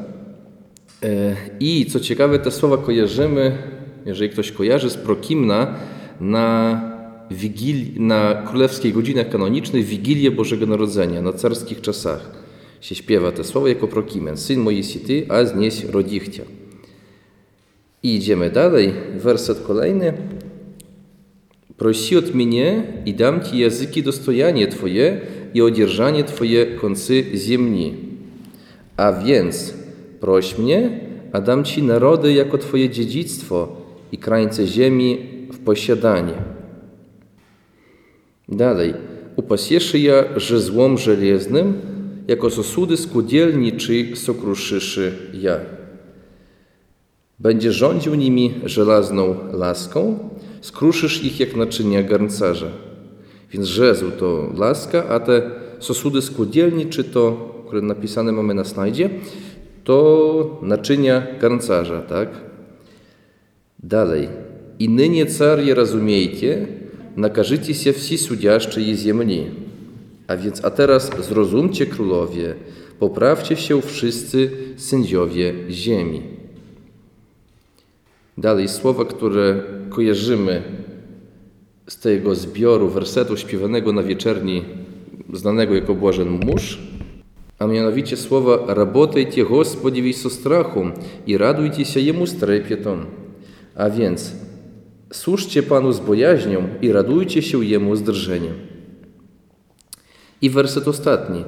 E, 1.04 1.36
I 1.60 1.86
co 1.86 2.00
ciekawe, 2.00 2.40
te 2.40 2.52
słowa 2.52 2.78
kojarzymy, 2.78 3.58
jeżeli 4.06 4.30
ktoś 4.30 4.52
kojarzy, 4.52 4.90
z 4.90 4.98
Prokimna 4.98 5.76
na, 6.20 6.82
wigili- 7.31 8.01
na 8.01 8.43
królewskich 8.49 8.95
godzinach 8.95 9.29
kanonicznych 9.29 9.85
Wigilię 9.85 10.31
Bożego 10.31 10.67
Narodzenia 10.67 11.23
na 11.23 11.33
carskich 11.33 11.81
czasach 11.81 12.31
się 12.81 12.95
śpiewa 12.95 13.33
te 13.33 13.45
słowa 13.45 13.69
jako 13.69 13.89
prokimen. 13.89 14.37
Syn 14.37 14.61
Moisity, 14.61 15.27
a 15.29 15.45
znieś 15.45 15.85
rodichcia. 15.85 16.43
I 18.03 18.15
idziemy 18.15 18.51
dalej. 18.51 18.93
Werset 19.17 19.61
kolejny. 19.61 20.13
Prosi 21.77 22.17
od 22.17 22.35
mnie 22.35 22.83
i 23.07 23.15
dam 23.15 23.41
Ci 23.45 23.59
języki 23.59 24.03
dostojanie 24.03 24.67
Twoje 24.67 25.21
i 25.55 25.63
odzierżanie 25.63 26.25
Twoje 26.25 26.67
końcy 26.67 27.25
ziemni. 27.35 27.95
A 28.97 29.13
więc 29.13 29.75
proś 30.21 30.59
mnie, 30.59 31.01
a 31.33 31.41
dam 31.41 31.65
Ci 31.65 31.83
narody 31.83 32.33
jako 32.33 32.59
Twoje 32.59 32.91
dziedzictwo 32.91 33.77
i 34.13 34.19
krańce 34.19 34.67
ziemi 34.67 35.19
w 35.53 35.59
posiadanie. 35.59 36.54
Dalej. 38.49 38.95
Upasieszy 39.37 39.99
ja 39.99 40.25
żezłom 40.37 40.99
żelaznym, 40.99 41.81
jako 42.29 42.51
sosudy 42.51 42.97
skłodzielni 42.97 43.73
czy 43.73 44.17
sokruszyszy 44.17 45.13
ja. 45.35 45.57
Będzie 47.39 47.73
rządził 47.73 48.15
nimi 48.15 48.55
żelazną 48.65 49.37
laską, 49.53 50.19
skruszysz 50.61 51.25
ich 51.25 51.41
jak 51.41 51.57
naczynia 51.57 52.03
garncarza. 52.03 52.71
Więc 53.51 53.67
żezł 53.67 54.11
to 54.11 54.53
laska, 54.57 55.09
a 55.09 55.21
te 55.21 55.51
sosudy 55.79 56.23
skłodzielni, 56.23 56.87
czy 56.87 57.05
to, 57.05 57.55
które 57.67 57.83
napisane 57.83 58.33
mamy 58.33 58.55
na 58.55 58.65
slajdzie, 58.65 59.11
to 59.85 60.59
naczynia 60.63 61.27
garncarza, 61.41 62.03
tak? 62.03 62.29
Dalej. 63.83 64.29
I 64.79 64.89
nynie 64.89 65.27
carje 65.27 65.75
rozumiejcie, 65.75 66.67
nakażycie 67.16 67.74
się 67.74 67.94
wsi 67.94 68.18
sudziaszczy 68.18 68.82
i 68.82 68.98
ziemni. 68.98 69.46
A 70.28 70.38
więc, 70.38 70.66
a 70.66 70.70
teraz 70.70 71.12
zrozumcie 71.26 71.86
królowie, 71.86 72.56
poprawcie 73.00 73.56
się 73.56 73.82
wszyscy 73.82 74.52
sędziowie 74.78 75.54
ziemi. 75.70 76.22
Dalej 78.38 78.68
słowa, 78.68 79.06
które 79.06 79.64
kojarzymy 79.90 80.64
z 81.88 82.00
tego 82.00 82.36
zbioru 82.36 82.90
wersetu 82.90 83.38
śpiewanego 83.38 83.94
na 83.94 84.04
wieczerni, 84.04 84.64
znanego 85.34 85.76
jako 85.76 85.96
Błażen 85.96 86.30
Mórz, 86.30 86.80
a 87.60 87.68
mianowicie 87.68 88.18
słowa 88.18 88.74
Работайте, 88.74 89.44
Господи, 89.44 90.14
со 90.14 90.30
страхом 90.30 90.94
i 91.28 91.38
radujcie 91.38 91.86
się 91.86 92.00
Jemu 92.00 92.26
z 92.26 92.36
trepietem. 92.36 93.06
A 93.76 93.90
więc 93.90 94.32
służcie 95.14 95.64
Panu 95.64 95.92
z 95.92 96.00
bojaźnią 96.00 96.68
i 96.82 96.92
radujcie 96.92 97.42
się 97.42 97.66
Jemu 97.66 97.96
z 97.96 98.04
drżeniem. 98.04 98.54
I 100.42 100.50
werset 100.50 100.88
ostatni. 100.88 101.44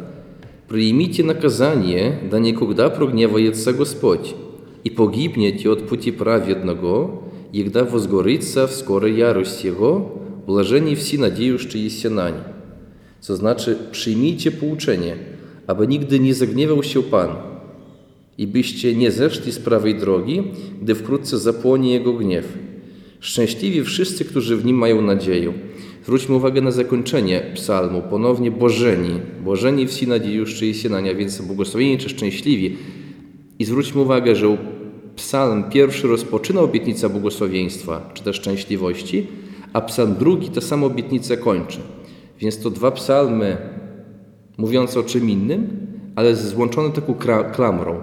Przyjmijcie 0.67 1.23
nakazanie, 1.23 2.17
da 2.31 2.39
никогда 2.39 2.89
прогневается 2.89 3.73
Господь, 3.73 4.35
и 4.83 4.89
погибнете 4.89 5.69
от 5.69 5.87
пути 5.87 6.11
праведного, 6.11 7.23
егда 7.53 7.83
возгорится 7.83 8.67
в 8.67 8.71
скорой 8.71 9.17
ярости 9.17 9.67
Jego, 9.67 10.09
блажeni 10.47 10.95
wsi 10.95 11.19
nadziejuszczyjście 11.19 12.09
nań. 12.09 12.33
Co 13.19 13.35
znaczy, 13.35 13.77
przyjmijcie 13.91 14.51
pouczenie, 14.51 15.15
aby 15.67 15.87
nigdy 15.87 16.19
nie 16.19 16.33
zagniewał 16.33 16.83
się 16.83 17.03
Pan 17.03 17.29
i 18.37 18.47
byście 18.47 18.95
nie 18.95 19.11
zeszli 19.11 19.51
z 19.51 19.59
prawej 19.59 19.95
drogi, 19.95 20.43
gdy 20.81 20.95
wkrótce 20.95 21.37
zapłonie 21.37 21.93
Jego 21.93 22.13
gniew. 22.13 22.57
Szczęśliwi 23.20 23.84
wszyscy, 23.84 24.24
którzy 24.24 24.56
w 24.56 24.64
Nim 24.64 24.76
mają 24.76 25.02
nadzieję. 25.02 25.52
Zwróćmy 26.04 26.34
uwagę 26.34 26.60
na 26.60 26.70
zakończenie 26.70 27.52
psalmu, 27.54 28.02
ponownie 28.10 28.50
Bożeni. 28.50 29.20
Bożeni 29.44 29.86
wsi 29.86 30.08
nadziejuszczyjście 30.08 30.88
nań, 30.88 31.08
a 31.08 31.14
więc 31.14 31.40
błogosławieni 31.40 31.98
czy 31.98 32.08
szczęśliwi. 32.08 32.76
I 33.58 33.64
zwróćmy 33.64 34.00
uwagę, 34.00 34.36
że 34.36 34.56
psalm 35.16 35.64
pierwszy 35.70 36.08
rozpoczyna 36.08 36.60
obietnicę 36.60 37.08
błogosławieństwa, 37.08 38.10
czy 38.14 38.22
też 38.22 38.36
szczęśliwości, 38.36 39.26
a 39.72 39.80
psalm 39.80 40.14
drugi 40.14 40.48
tę 40.48 40.60
samą 40.60 40.86
obietnicę 40.86 41.36
kończy. 41.36 41.78
Więc 42.40 42.58
to 42.58 42.70
dwa 42.70 42.90
psalmy 42.90 43.56
mówiące 44.58 45.00
o 45.00 45.02
czym 45.02 45.30
innym, 45.30 45.86
ale 46.16 46.36
złączone 46.36 46.90
taką 46.90 47.14
klamrą. 47.54 48.00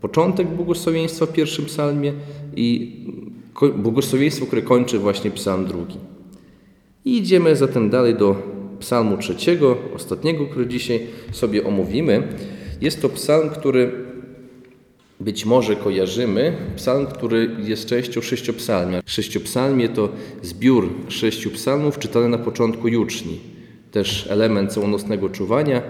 Początek 0.00 0.48
błogosławieństwa 0.48 1.26
w 1.26 1.32
pierwszym 1.32 1.64
psalmie 1.64 2.12
i 2.56 2.96
błogosławieństwo, 3.68 4.46
które 4.46 4.62
kończy 4.62 4.98
właśnie 4.98 5.30
psalm 5.30 5.66
drugi. 5.66 5.96
I 7.04 7.16
idziemy 7.16 7.56
zatem 7.56 7.90
dalej 7.90 8.14
do 8.14 8.36
psalmu 8.80 9.16
trzeciego, 9.16 9.78
ostatniego, 9.94 10.46
który 10.46 10.66
dzisiaj 10.66 11.06
sobie 11.32 11.64
omówimy. 11.64 12.22
Jest 12.80 13.02
to 13.02 13.08
psalm, 13.08 13.50
który 13.50 13.92
być 15.20 15.44
może 15.44 15.76
kojarzymy, 15.76 16.56
psalm, 16.76 17.06
który 17.06 17.56
jest 17.64 17.86
częścią 17.86 18.20
sześciopsalmia. 18.20 19.02
Sześciopsalmie 19.06 19.88
to 19.88 20.08
zbiór 20.42 20.88
sześciu 21.08 21.50
psalmów 21.50 21.98
czytany 21.98 22.28
na 22.28 22.38
początku 22.38 22.88
juczni. 22.88 23.40
Też 23.90 24.26
element 24.30 24.72
całonocnego 24.72 25.28
czuwania, 25.28 25.82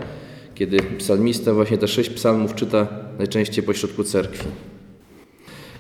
kiedy 0.54 0.78
psalmista 0.98 1.54
właśnie 1.54 1.78
te 1.78 1.88
sześć 1.88 2.10
psalmów 2.10 2.54
czyta 2.54 2.88
najczęściej 3.18 3.64
pośrodku 3.64 4.04
cerkwi. 4.04 4.69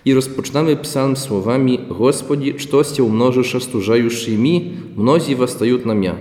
I 0.05 0.13
rozpoczynamy 0.13 0.75
psalm 0.75 1.15
słowami 1.15 1.79
Господи, 1.89 2.53
что 2.57 2.83
Cię 2.83 3.03
umnożysz 3.03 3.55
остужающими, 3.55 4.61
mnozi 4.97 5.35
восстают 5.35 5.85
na 5.85 5.93
mia. 5.93 6.15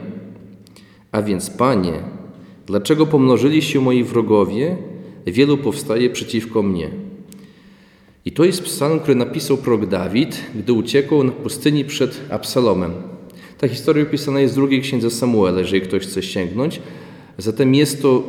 A 1.12 1.22
więc, 1.22 1.50
Panie, 1.50 1.92
dlaczego 2.66 3.06
pomnożyli 3.06 3.62
się 3.62 3.80
moi 3.80 4.04
wrogowie, 4.04 4.76
wielu 5.26 5.58
powstaje 5.58 6.10
przeciwko 6.10 6.62
mnie. 6.62 6.90
I 8.24 8.32
to 8.32 8.44
jest 8.44 8.62
psalm, 8.62 9.00
który 9.00 9.14
napisał 9.14 9.56
prorok 9.56 9.86
Dawid, 9.86 10.40
gdy 10.54 10.72
uciekł 10.72 11.24
na 11.24 11.32
pustyni 11.32 11.84
przed 11.84 12.20
Absalomem. 12.30 12.92
Ta 13.58 13.68
historia 13.68 14.02
opisana 14.02 14.40
jest 14.40 14.54
w 14.54 14.56
drugiej 14.56 14.80
księdze 14.80 15.10
Samuela, 15.10 15.58
jeżeli 15.58 15.80
ktoś 15.80 16.02
chce 16.02 16.22
sięgnąć. 16.22 16.80
Zatem 17.38 17.74
jest 17.74 18.02
to 18.02 18.22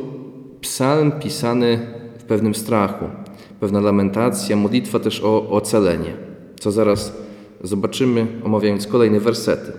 psalm 0.60 1.12
pisany 1.12 1.78
w 2.18 2.24
pewnym 2.24 2.54
strachu, 2.54 3.04
pewna 3.61 3.81
lamentacja, 3.81 4.55
modlitwa 4.55 4.99
też 4.99 5.21
o 5.23 5.49
ocalenie, 5.49 6.13
co 6.59 6.71
zaraz 6.71 7.17
zobaczymy, 7.63 8.27
omawiając 8.43 8.87
kolejne 8.87 9.19
wersety. 9.19 9.71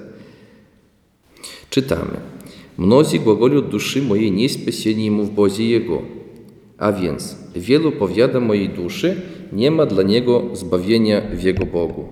Czytamy. 1.70 2.20
Mnozi 2.78 3.20
głogolią 3.20 3.61
duszy 3.61 4.03
mojej 4.03 4.33
niespesieni 4.33 5.11
mu 5.11 5.24
w 5.24 5.30
bozie 5.30 5.68
jego. 5.68 6.03
A 6.78 6.93
więc 6.93 7.37
wielu 7.57 7.93
powiada 7.93 8.41
mojej 8.41 8.68
duszy, 8.68 9.20
nie 9.53 9.70
ma 9.70 9.87
dla 9.87 10.03
niego 10.03 10.43
zbawienia 10.53 11.22
w 11.35 11.43
jego 11.43 11.66
Bogu. 11.66 12.05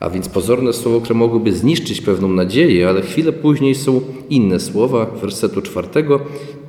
A 0.00 0.10
więc 0.10 0.28
pozorne 0.28 0.72
słowo, 0.72 1.00
które 1.00 1.18
mogłoby 1.18 1.52
zniszczyć 1.52 2.00
pewną 2.00 2.28
nadzieję, 2.28 2.88
ale 2.88 3.02
chwilę 3.02 3.32
później 3.32 3.74
są 3.74 4.00
inne 4.30 4.60
słowa 4.60 5.06
wersetu 5.06 5.62
czwartego. 5.62 6.20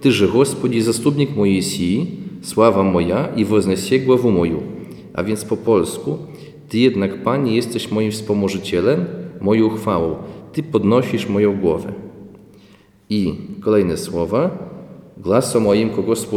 Ty, 0.01 0.11
że 0.11 0.27
Gospodzie, 0.27 0.83
zastupnik 0.83 1.35
mojej 1.35 1.63
sii 1.63 2.20
sława 2.41 2.83
moja 2.83 3.27
i 3.35 3.45
woznesie 3.45 3.99
głowę 3.99 4.31
moją. 4.31 4.61
A 5.13 5.23
więc 5.23 5.45
po 5.45 5.57
polsku, 5.57 6.17
Ty 6.69 6.79
jednak, 6.79 7.23
Panie, 7.23 7.55
jesteś 7.55 7.91
moim 7.91 8.11
wspomożycielem, 8.11 9.05
moją 9.41 9.69
chwałą. 9.69 10.15
Ty 10.53 10.63
podnosisz 10.63 11.29
moją 11.29 11.57
głowę. 11.57 11.93
I 13.09 13.33
kolejne 13.61 13.97
słowa. 13.97 14.57
Głosem 15.17 15.63
moim 15.63 15.89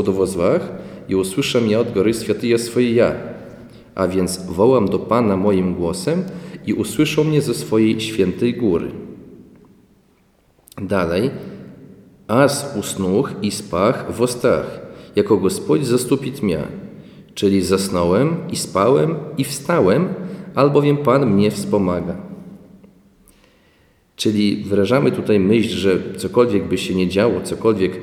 do 0.03 0.27
zwach 0.27 0.73
i 1.09 1.15
usłyszę 1.15 1.61
mnie 1.61 1.79
od 1.79 1.93
góry 1.93 2.15
świętyje 2.15 2.59
swoje 2.59 2.93
ja. 2.93 3.13
A 3.95 4.09
więc 4.09 4.47
wołam 4.47 4.89
do 4.89 4.99
Pana 4.99 5.37
moim 5.37 5.75
głosem 5.75 6.25
i 6.67 6.75
usłyszą 6.75 7.25
mnie 7.25 7.43
ze 7.43 7.55
swojej 7.55 8.01
świętej 8.01 8.55
góry. 8.55 8.91
Dalej. 10.83 11.31
As 12.29 12.77
usnuch 12.81 13.35
i 13.43 13.51
spach 13.51 14.13
w 14.13 14.23
ostach, 14.23 14.84
jako 15.17 15.37
Gospodź 15.37 15.87
zastupić 15.87 16.43
mnie. 16.43 16.59
Czyli 17.35 17.63
zasnąłem 17.63 18.37
i 18.53 18.57
spałem 18.57 19.15
i 19.39 19.45
wstałem, 19.45 20.09
albowiem 20.55 20.97
Pan 20.97 21.31
mnie 21.35 21.51
wspomaga. 21.51 22.17
Czyli 24.17 24.57
wyrażamy 24.57 25.13
tutaj 25.13 25.41
myśl, 25.41 25.77
że 25.77 25.99
cokolwiek 26.17 26.69
by 26.69 26.79
się 26.79 26.95
nie 26.95 27.09
działo, 27.09 27.41
cokolwiek 27.41 28.01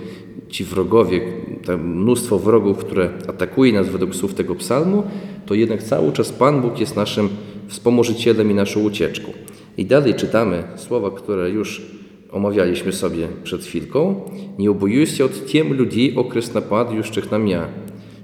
ci 0.50 0.64
wrogowie, 0.64 1.22
to 1.66 1.78
mnóstwo 1.78 2.40
wrogów, 2.40 2.78
które 2.78 3.10
atakuje 3.28 3.74
nas 3.74 3.90
według 3.90 4.16
słów 4.16 4.34
tego 4.34 4.56
psalmu, 4.56 5.04
to 5.46 5.54
jednak 5.54 5.84
cały 5.84 6.12
czas 6.12 6.32
Pan 6.32 6.62
Bóg 6.62 6.80
jest 6.80 6.96
naszym 6.96 7.30
wspomożycielem 7.68 8.52
i 8.52 8.54
naszą 8.54 8.80
ucieczką. 8.80 9.32
I 9.78 9.86
dalej 9.86 10.16
czytamy 10.16 10.64
słowa, 10.76 11.12
które 11.12 11.50
już 11.50 11.82
omawialiśmy 12.31 12.93
sobie 12.93 13.29
przed 13.45 13.65
chwilką, 13.65 14.21
nie 14.59 14.71
obojuję 14.71 15.07
się 15.07 15.25
od 15.25 15.47
tiem 15.47 15.73
ludzi 15.73 16.17
okres 16.17 16.55
napadaющих 16.55 17.31
na 17.31 17.39
mnie, 17.39 17.61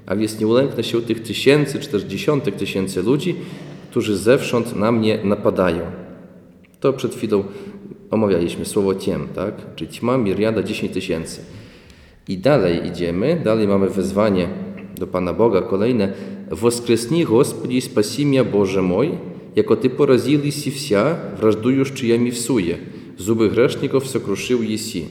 a 0.06 0.16
więc 0.16 0.40
nie 0.40 0.46
ulęknę 0.46 0.84
się 0.84 1.02
tych 1.02 1.22
tysięcy 1.22 1.78
czy 1.80 1.88
też 1.88 2.02
dziesiątek 2.02 2.56
tysięcy 2.56 3.02
ludzi, 3.02 3.34
którzy 3.90 4.16
zewsząd 4.16 4.76
na 4.76 4.92
mnie 4.92 5.18
napadają. 5.24 5.80
To 6.80 6.92
przed 6.92 7.14
chwilą 7.14 7.44
omawialiśmy 8.10 8.64
słowo 8.64 8.94
tiem, 8.94 9.28
tak? 9.34 9.74
Czyli 9.74 9.90
ćma, 9.90 10.18
miriada, 10.18 10.62
10 10.62 10.92
tysięcy. 10.92 11.40
I 12.28 12.38
dalej 12.38 12.86
idziemy, 12.86 13.40
dalej 13.44 13.68
mamy 13.68 13.90
wezwanie 13.90 14.48
do 14.98 15.06
Pana 15.06 15.32
Boga, 15.32 15.62
kolejne. 15.62 16.12
Воскресни, 16.50 17.24
Господи, 17.24 17.74
и 17.74 17.80
спаси 17.80 18.24
меня, 18.24 18.44
Боже 18.44 18.82
мой, 18.82 19.18
яко 19.56 19.74
Ты 19.74 19.88
поразил 19.88 20.40
иси 20.44 20.70
вся, 20.70 21.18
враждующая 21.40 22.18
w 22.18 22.38
suje, 22.38 22.78
zuby 23.18 23.49
grzeszników 23.49 24.07
sokruszył 24.07 24.63
Jesi. 24.63 25.05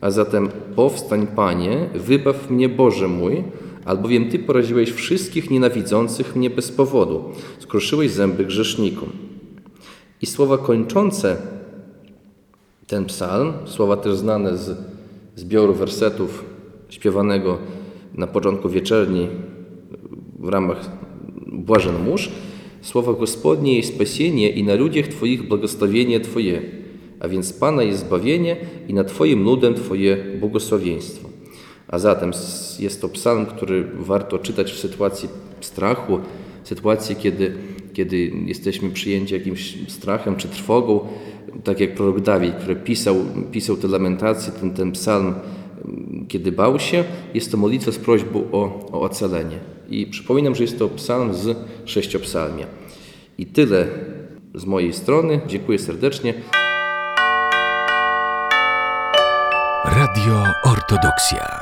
A 0.00 0.10
zatem 0.10 0.48
powstań, 0.76 1.26
Panie, 1.26 1.88
wybaw 1.94 2.50
mnie, 2.50 2.68
Boże 2.68 3.08
mój, 3.08 3.44
albowiem 3.84 4.30
Ty 4.30 4.38
poraziłeś 4.38 4.90
wszystkich 4.90 5.50
nienawidzących 5.50 6.36
mnie 6.36 6.50
bez 6.50 6.72
powodu, 6.72 7.24
skruszyłeś 7.58 8.10
zęby 8.10 8.44
grzesznikom. 8.44 9.08
I 10.22 10.26
słowa 10.26 10.58
kończące 10.58 11.36
ten 12.86 13.04
psalm, 13.04 13.52
słowa 13.64 13.96
też 13.96 14.16
znane 14.16 14.58
z 14.58 14.76
zbioru 15.36 15.74
wersetów 15.74 16.44
śpiewanego 16.88 17.58
na 18.14 18.26
początku 18.26 18.68
wieczerni 18.68 19.28
w 20.38 20.48
ramach 20.48 20.90
Błażen 21.46 22.04
Mórz, 22.04 22.30
słowa 22.82 23.12
Gospodnie 23.12 23.76
jest 23.76 23.94
spasienie 23.94 24.50
i 24.50 24.64
na 24.64 24.74
ludziach 24.74 25.06
Twoich 25.06 25.48
błogosławienie 25.48 26.20
Twoje, 26.20 26.62
a 27.22 27.28
więc 27.28 27.52
Pana 27.52 27.82
jest 27.82 28.00
zbawienie 28.00 28.56
i 28.88 28.94
na 28.94 29.04
Twoim 29.04 29.42
ludem 29.42 29.74
Twoje 29.74 30.16
błogosławieństwo. 30.40 31.28
A 31.88 31.98
zatem 31.98 32.30
jest 32.78 33.00
to 33.00 33.08
psalm, 33.08 33.46
który 33.46 33.84
warto 33.94 34.38
czytać 34.38 34.72
w 34.72 34.78
sytuacji 34.78 35.28
strachu, 35.60 36.18
w 36.64 36.68
sytuacji, 36.68 37.16
kiedy, 37.16 37.54
kiedy 37.92 38.32
jesteśmy 38.46 38.90
przyjęci 38.90 39.34
jakimś 39.34 39.78
strachem 39.88 40.36
czy 40.36 40.48
trwogą, 40.48 41.00
tak 41.64 41.80
jak 41.80 41.94
prorok 41.94 42.20
Dawid, 42.20 42.54
który 42.54 42.76
pisał, 42.76 43.16
pisał 43.52 43.76
te 43.76 43.88
lamentacje, 43.88 44.52
ten, 44.52 44.70
ten 44.70 44.92
psalm, 44.92 45.34
kiedy 46.28 46.52
bał 46.52 46.78
się, 46.78 47.04
jest 47.34 47.50
to 47.50 47.56
modlitwa 47.56 47.92
z 47.92 47.98
prośbą 47.98 48.44
o, 48.52 48.88
o 48.92 49.00
ocalenie. 49.00 49.58
I 49.90 50.06
przypominam, 50.06 50.54
że 50.54 50.64
jest 50.64 50.78
to 50.78 50.88
psalm 50.88 51.34
z 51.34 51.56
sześciopsalmia. 51.84 52.66
I 53.38 53.46
tyle 53.46 53.86
z 54.54 54.64
mojej 54.64 54.92
strony. 54.92 55.40
Dziękuję 55.46 55.78
serdecznie. 55.78 56.34
Radio 59.92 60.40
Ortodoksja. 60.64 61.61